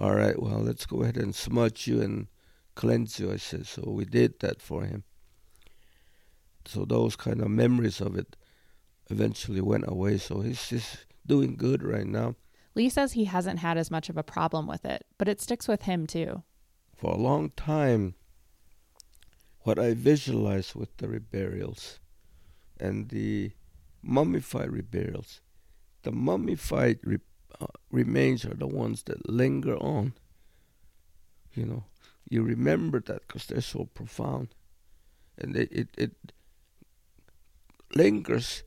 All 0.00 0.14
right, 0.14 0.40
well, 0.40 0.58
let's 0.58 0.86
go 0.86 1.02
ahead 1.02 1.16
and 1.16 1.34
smudge 1.34 1.86
you 1.86 2.00
and 2.02 2.28
cleanse 2.74 3.20
you, 3.20 3.32
I 3.32 3.36
said. 3.36 3.66
So 3.66 3.82
we 3.86 4.04
did 4.04 4.40
that 4.40 4.60
for 4.60 4.84
him. 4.84 5.04
So 6.66 6.84
those 6.84 7.16
kind 7.16 7.40
of 7.40 7.48
memories 7.48 8.00
of 8.00 8.16
it 8.16 8.36
eventually 9.10 9.60
went 9.60 9.84
away. 9.86 10.18
So 10.18 10.40
he's 10.40 10.68
just 10.68 11.06
doing 11.26 11.56
good 11.56 11.82
right 11.82 12.06
now. 12.06 12.36
Lee 12.74 12.88
says 12.88 13.12
he 13.12 13.24
hasn't 13.24 13.60
had 13.60 13.78
as 13.78 13.90
much 13.90 14.08
of 14.08 14.16
a 14.16 14.22
problem 14.22 14.66
with 14.66 14.84
it, 14.84 15.06
but 15.16 15.28
it 15.28 15.40
sticks 15.40 15.68
with 15.68 15.82
him 15.82 16.06
too. 16.06 16.42
For 16.96 17.12
a 17.12 17.18
long 17.18 17.50
time, 17.50 18.14
what 19.60 19.78
I 19.78 19.94
visualized 19.94 20.74
with 20.74 20.96
the 20.96 21.06
reburials 21.06 21.98
and 22.80 23.08
the 23.08 23.52
mummified 24.04 24.70
reburials, 24.70 25.40
the 26.02 26.12
mummified 26.12 26.98
re- 27.02 27.18
uh, 27.60 27.66
remains 27.90 28.44
are 28.44 28.54
the 28.54 28.66
ones 28.66 29.02
that 29.04 29.28
linger 29.28 29.76
on. 29.76 30.14
You 31.54 31.66
know, 31.66 31.84
you 32.28 32.42
remember 32.42 33.00
that 33.00 33.26
because 33.26 33.46
they're 33.46 33.60
so 33.60 33.88
profound, 33.94 34.48
and 35.38 35.56
it, 35.56 35.70
it, 35.72 35.88
it 35.96 36.12
lingers 37.94 38.64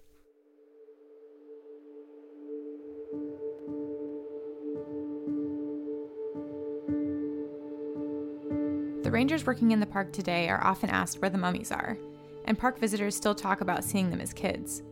The 9.08 9.12
rangers 9.12 9.46
working 9.46 9.72
in 9.72 9.80
the 9.80 9.86
park 9.86 10.12
today 10.12 10.50
are 10.50 10.62
often 10.62 10.90
asked 10.90 11.22
where 11.22 11.30
the 11.30 11.38
mummies 11.38 11.72
are, 11.72 11.98
and 12.44 12.60
park 12.60 12.78
visitors 12.78 13.16
still 13.16 13.34
talk 13.34 13.62
about 13.62 13.86
seeing 13.86 14.10
them 14.10 14.20
as 14.20 14.34
kids. 14.34 14.84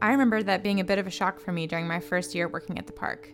I 0.00 0.12
remember 0.12 0.42
that 0.44 0.62
being 0.62 0.78
a 0.78 0.84
bit 0.84 1.00
of 1.00 1.08
a 1.08 1.10
shock 1.10 1.40
for 1.40 1.50
me 1.50 1.66
during 1.66 1.88
my 1.88 1.98
first 1.98 2.34
year 2.34 2.48
working 2.48 2.78
at 2.78 2.86
the 2.86 2.92
park. 2.92 3.32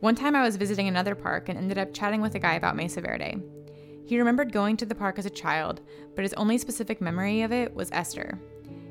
One 0.00 0.14
time 0.14 0.36
I 0.36 0.42
was 0.42 0.56
visiting 0.56 0.88
another 0.88 1.14
park 1.14 1.48
and 1.48 1.56
ended 1.56 1.78
up 1.78 1.94
chatting 1.94 2.20
with 2.20 2.34
a 2.34 2.38
guy 2.38 2.54
about 2.54 2.76
Mesa 2.76 3.00
Verde. 3.00 3.40
He 4.04 4.18
remembered 4.18 4.52
going 4.52 4.76
to 4.78 4.84
the 4.84 4.94
park 4.94 5.18
as 5.18 5.24
a 5.24 5.30
child, 5.30 5.80
but 6.14 6.22
his 6.22 6.34
only 6.34 6.58
specific 6.58 7.00
memory 7.00 7.42
of 7.42 7.52
it 7.52 7.74
was 7.74 7.90
Esther. 7.92 8.38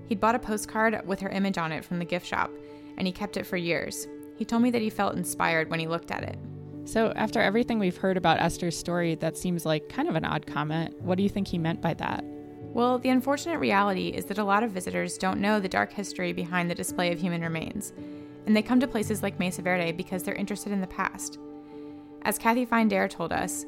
He'd 0.07 0.19
bought 0.19 0.35
a 0.35 0.39
postcard 0.39 0.99
with 1.05 1.19
her 1.19 1.29
image 1.29 1.59
on 1.59 1.71
it 1.71 1.85
from 1.85 1.99
the 1.99 2.05
gift 2.05 2.25
shop, 2.25 2.49
and 2.97 3.05
he 3.05 3.13
kept 3.13 3.37
it 3.37 3.45
for 3.45 3.57
years. 3.57 4.07
He 4.37 4.45
told 4.45 4.63
me 4.63 4.71
that 4.71 4.81
he 4.81 4.89
felt 4.89 5.15
inspired 5.15 5.69
when 5.69 5.79
he 5.79 5.87
looked 5.87 6.09
at 6.09 6.23
it. 6.23 6.39
So, 6.85 7.13
after 7.15 7.39
everything 7.39 7.77
we've 7.77 7.97
heard 7.97 8.17
about 8.17 8.39
Esther's 8.39 8.75
story, 8.75 9.13
that 9.15 9.37
seems 9.37 9.65
like 9.65 9.89
kind 9.89 10.09
of 10.09 10.15
an 10.15 10.25
odd 10.25 10.47
comment. 10.47 10.99
What 11.01 11.17
do 11.17 11.23
you 11.23 11.29
think 11.29 11.47
he 11.47 11.59
meant 11.59 11.81
by 11.81 11.93
that? 11.95 12.25
Well, 12.73 12.99
the 12.99 13.09
unfortunate 13.09 13.59
reality 13.59 14.09
is 14.09 14.25
that 14.25 14.37
a 14.37 14.43
lot 14.43 14.63
of 14.63 14.71
visitors 14.71 15.17
don't 15.17 15.41
know 15.41 15.59
the 15.59 15.67
dark 15.67 15.91
history 15.91 16.31
behind 16.31 16.69
the 16.69 16.75
display 16.75 17.11
of 17.11 17.19
human 17.19 17.41
remains, 17.41 17.91
and 18.45 18.55
they 18.55 18.61
come 18.61 18.79
to 18.79 18.87
places 18.87 19.21
like 19.21 19.39
Mesa 19.39 19.61
Verde 19.61 19.91
because 19.91 20.23
they're 20.23 20.33
interested 20.35 20.71
in 20.71 20.79
the 20.79 20.87
past. 20.87 21.37
As 22.21 22.37
Kathy 22.37 22.63
Fine 22.63 22.87
Dare 22.87 23.09
told 23.09 23.33
us, 23.33 23.65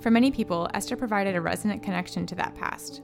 for 0.00 0.10
many 0.10 0.30
people, 0.30 0.68
Esther 0.74 0.96
provided 0.96 1.34
a 1.34 1.40
resonant 1.40 1.82
connection 1.82 2.26
to 2.26 2.34
that 2.34 2.54
past. 2.54 3.00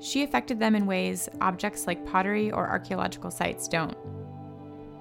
She 0.00 0.22
affected 0.22 0.58
them 0.58 0.74
in 0.74 0.84
ways 0.84 1.30
objects 1.40 1.86
like 1.86 2.04
pottery 2.04 2.52
or 2.52 2.68
archaeological 2.68 3.30
sites 3.30 3.68
don't. 3.68 3.96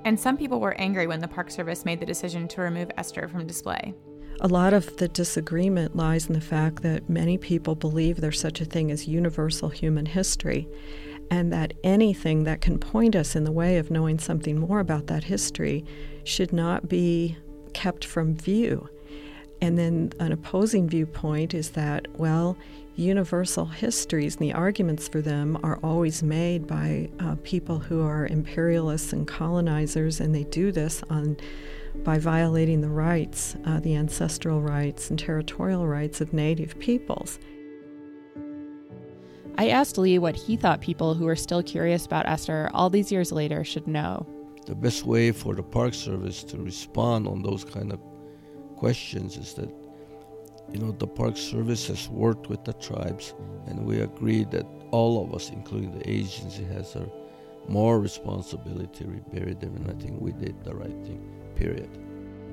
And 0.06 0.18
some 0.18 0.38
people 0.38 0.62
were 0.62 0.80
angry 0.80 1.08
when 1.08 1.20
the 1.20 1.28
Park 1.28 1.52
Service 1.52 1.84
made 1.84 2.00
the 2.00 2.06
decision 2.06 2.48
to 2.50 2.62
remove 2.62 2.92
Esther 2.98 3.28
from 3.28 3.48
display. 3.48 3.94
A 4.46 4.48
lot 4.50 4.74
of 4.74 4.98
the 4.98 5.08
disagreement 5.08 5.96
lies 5.96 6.28
in 6.28 6.34
the 6.34 6.42
fact 6.42 6.84
that 6.84 7.10
many 7.10 7.38
people 7.38 7.76
believe 7.76 8.18
there's 8.18 8.42
such 8.42 8.60
a 8.60 8.66
thing 8.66 8.92
as 8.92 9.08
universal 9.08 9.70
human 9.70 10.06
history, 10.06 10.68
and 11.32 11.54
that 11.54 11.74
anything 11.82 12.44
that 12.44 12.60
can 12.60 12.78
point 12.78 13.16
us 13.16 13.38
in 13.38 13.46
the 13.46 13.54
way 13.54 13.78
of 13.78 13.90
knowing 13.90 14.20
something 14.20 14.60
more 14.60 14.82
about 14.82 15.08
that 15.08 15.24
history 15.24 15.86
should 16.26 16.52
not 16.52 16.90
be 16.90 17.38
kept 17.74 18.04
from 18.04 18.36
view. 18.36 18.90
And 19.62 19.78
then 19.78 20.12
an 20.20 20.34
opposing 20.34 20.90
viewpoint 20.90 21.54
is 21.54 21.70
that, 21.72 22.06
well, 22.20 22.58
universal 22.98 23.66
histories 23.66 24.36
and 24.36 24.44
the 24.44 24.54
arguments 24.54 25.08
for 25.08 25.22
them 25.22 25.58
are 25.64 25.80
always 25.82 26.22
made 26.22 26.68
by 26.68 27.10
uh, 27.22 27.38
people 27.44 27.80
who 27.80 28.04
are 28.04 28.28
imperialists 28.28 29.14
and 29.14 29.26
colonizers, 29.26 30.20
and 30.20 30.36
they 30.36 30.44
do 30.44 30.74
this 30.74 31.02
on 31.10 31.38
by 31.98 32.18
violating 32.18 32.82
the 32.82 32.90
rights, 32.90 33.56
uh, 33.66 33.80
the 33.80 33.96
ancestral 33.96 34.62
rights 34.62 35.10
and 35.10 35.20
territorial 35.20 35.88
rights 35.88 36.22
of 36.22 36.34
Native 36.34 36.78
peoples. 36.80 37.40
I 39.58 39.70
asked 39.70 39.98
Lee 39.98 40.18
what 40.18 40.36
he 40.36 40.58
thought 40.58 40.82
people 40.82 41.14
who 41.14 41.28
are 41.28 41.36
still 41.36 41.62
curious 41.62 42.06
about 42.06 42.28
Esther 42.28 42.70
all 42.74 42.90
these 42.90 43.12
years 43.12 43.32
later 43.32 43.64
should 43.64 43.88
know. 43.88 44.26
The 44.66 44.76
best 44.76 45.06
way 45.06 45.32
for 45.32 45.54
the 45.54 45.64
Park 45.64 45.94
Service 45.94 46.44
to 46.46 46.58
respond 46.58 47.28
on 47.28 47.44
those 47.44 47.64
kind 47.64 47.92
of 47.92 48.00
questions 48.78 49.38
is 49.38 49.54
that 49.54 49.70
you 50.72 50.80
know, 50.80 50.92
the 50.92 51.08
Park 51.08 51.38
Service 51.38 51.88
has 51.88 52.10
worked 52.10 52.50
with 52.50 52.64
the 52.64 52.74
tribes, 52.74 53.34
and 53.68 53.86
we 53.86 54.02
agreed 54.02 54.52
that 54.52 54.66
all 54.92 55.24
of 55.24 55.34
us, 55.34 55.50
including 55.50 55.98
the 55.98 56.10
agency, 56.10 56.64
has 56.66 56.96
a 56.96 57.08
more 57.68 58.00
responsibility 58.00 58.88
to 58.94 59.08
rebury 59.08 59.54
them, 59.54 59.76
and 59.76 59.90
I 59.90 59.94
think 60.02 60.20
we 60.20 60.32
did 60.32 60.64
the 60.64 60.76
right 60.76 61.06
thing, 61.06 61.22
period. 61.56 61.90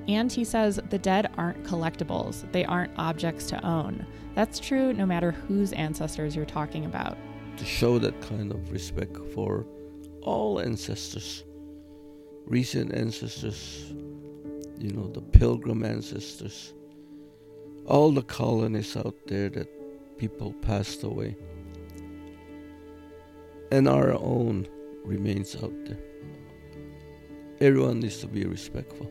And 0.09 0.33
he 0.33 0.45
says 0.45 0.81
the 0.91 0.99
dead 0.99 1.31
aren't 1.37 1.63
collectibles, 1.65 2.51
they 2.53 2.65
aren't 2.65 2.93
objects 2.97 3.47
to 3.47 3.65
own. 3.67 4.07
That's 4.35 4.59
true 4.59 4.93
no 4.93 5.07
matter 5.07 5.33
whose 5.33 5.73
ancestors 5.73 6.35
you're 6.35 6.47
talking 6.47 6.85
about. 6.85 7.17
To 7.59 7.65
show 7.65 7.99
that 7.99 8.21
kind 8.23 8.53
of 8.53 8.73
respect 8.73 9.17
for 9.35 9.67
all 10.23 10.61
ancestors, 10.61 11.45
recent 12.47 12.95
ancestors, 12.95 13.93
you 14.79 14.91
know, 14.93 15.09
the 15.09 15.21
pilgrim 15.21 15.85
ancestors, 15.85 16.73
all 17.87 18.11
the 18.11 18.23
colonies 18.23 18.97
out 18.97 19.15
there 19.27 19.49
that 19.51 19.69
people 20.19 20.53
passed 20.63 21.03
away, 21.03 21.37
and 23.71 23.89
our 23.89 24.13
own 24.13 24.67
remains 25.05 25.55
out 25.57 25.73
there. 25.85 26.10
Everyone 27.61 28.01
needs 28.01 28.17
to 28.19 28.27
be 28.27 28.45
respectful. 28.45 29.11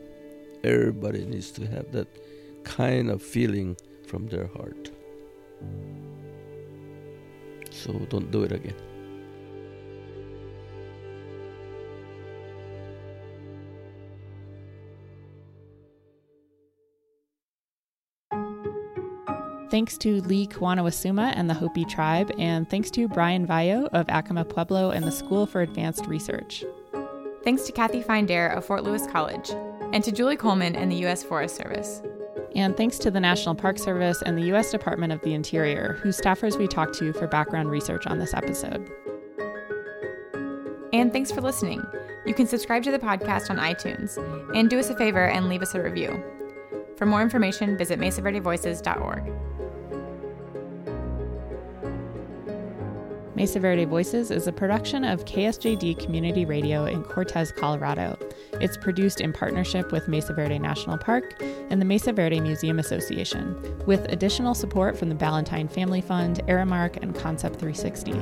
Everybody 0.64 1.24
needs 1.24 1.52
to 1.52 1.66
have 1.66 1.92
that 1.92 2.08
kind 2.64 3.08
of 3.08 3.22
feeling 3.22 3.76
from 4.08 4.26
their 4.26 4.48
heart. 4.48 4.90
So 7.70 7.92
don't 8.10 8.30
do 8.32 8.42
it 8.42 8.50
again. 8.50 8.74
Thanks 19.70 19.96
to 19.98 20.20
Lee 20.22 20.48
Kuwanwisiwma 20.48 21.32
and 21.36 21.48
the 21.48 21.54
Hopi 21.54 21.84
tribe, 21.84 22.32
and 22.36 22.68
thanks 22.68 22.90
to 22.90 23.06
Brian 23.06 23.46
Vallo 23.46 23.88
of 23.92 24.08
Acoma 24.08 24.44
Pueblo 24.44 24.90
and 24.90 25.04
the 25.04 25.12
School 25.12 25.46
for 25.46 25.60
Advanced 25.60 26.06
Research. 26.06 26.64
Thanks 27.42 27.62
to 27.62 27.72
Kathy 27.72 28.02
Fine 28.02 28.26
Dare 28.26 28.48
of 28.48 28.64
Fort 28.64 28.84
Lewis 28.84 29.06
College, 29.06 29.50
and 29.92 30.04
to 30.04 30.12
Julie 30.12 30.36
Coleman 30.36 30.76
and 30.76 30.92
the 30.92 30.96
U.S. 30.96 31.22
Forest 31.22 31.56
Service. 31.56 32.02
And 32.54 32.76
thanks 32.76 32.98
to 32.98 33.10
the 33.10 33.20
National 33.20 33.54
Park 33.54 33.78
Service 33.78 34.22
and 34.22 34.36
the 34.36 34.42
U.S. 34.48 34.70
Department 34.70 35.12
of 35.12 35.20
the 35.22 35.32
Interior, 35.34 35.98
whose 36.02 36.20
staffers 36.20 36.58
we 36.58 36.66
talked 36.66 36.94
to 36.98 37.12
for 37.12 37.26
background 37.26 37.70
research 37.70 38.06
on 38.06 38.18
this 38.18 38.34
episode. 38.34 38.90
And 40.92 41.12
thanks 41.12 41.30
for 41.30 41.40
listening. 41.40 41.82
You 42.26 42.34
can 42.34 42.46
subscribe 42.46 42.82
to 42.82 42.90
the 42.90 42.98
podcast 42.98 43.48
on 43.50 43.56
iTunes 43.56 44.18
and 44.54 44.68
do 44.68 44.78
us 44.78 44.90
a 44.90 44.96
favor 44.96 45.24
and 45.26 45.48
leave 45.48 45.62
us 45.62 45.74
a 45.74 45.82
review. 45.82 46.22
For 46.96 47.06
more 47.06 47.22
information, 47.22 47.78
visit 47.78 47.98
mesaverdevoices.org. 47.98 49.49
Mesa 53.40 53.58
Verde 53.58 53.86
Voices 53.86 54.30
is 54.30 54.46
a 54.46 54.52
production 54.52 55.02
of 55.02 55.24
KSJD 55.24 55.98
Community 55.98 56.44
Radio 56.44 56.84
in 56.84 57.02
Cortez, 57.02 57.50
Colorado. 57.50 58.18
It's 58.60 58.76
produced 58.76 59.22
in 59.22 59.32
partnership 59.32 59.92
with 59.92 60.08
Mesa 60.08 60.34
Verde 60.34 60.58
National 60.58 60.98
Park 60.98 61.42
and 61.70 61.80
the 61.80 61.86
Mesa 61.86 62.12
Verde 62.12 62.38
Museum 62.38 62.78
Association, 62.78 63.56
with 63.86 64.04
additional 64.12 64.54
support 64.54 64.94
from 64.98 65.08
the 65.08 65.14
Ballantine 65.14 65.68
Family 65.68 66.02
Fund, 66.02 66.42
Aramark, 66.48 66.98
and 67.00 67.14
Concept 67.14 67.58
360. 67.58 68.12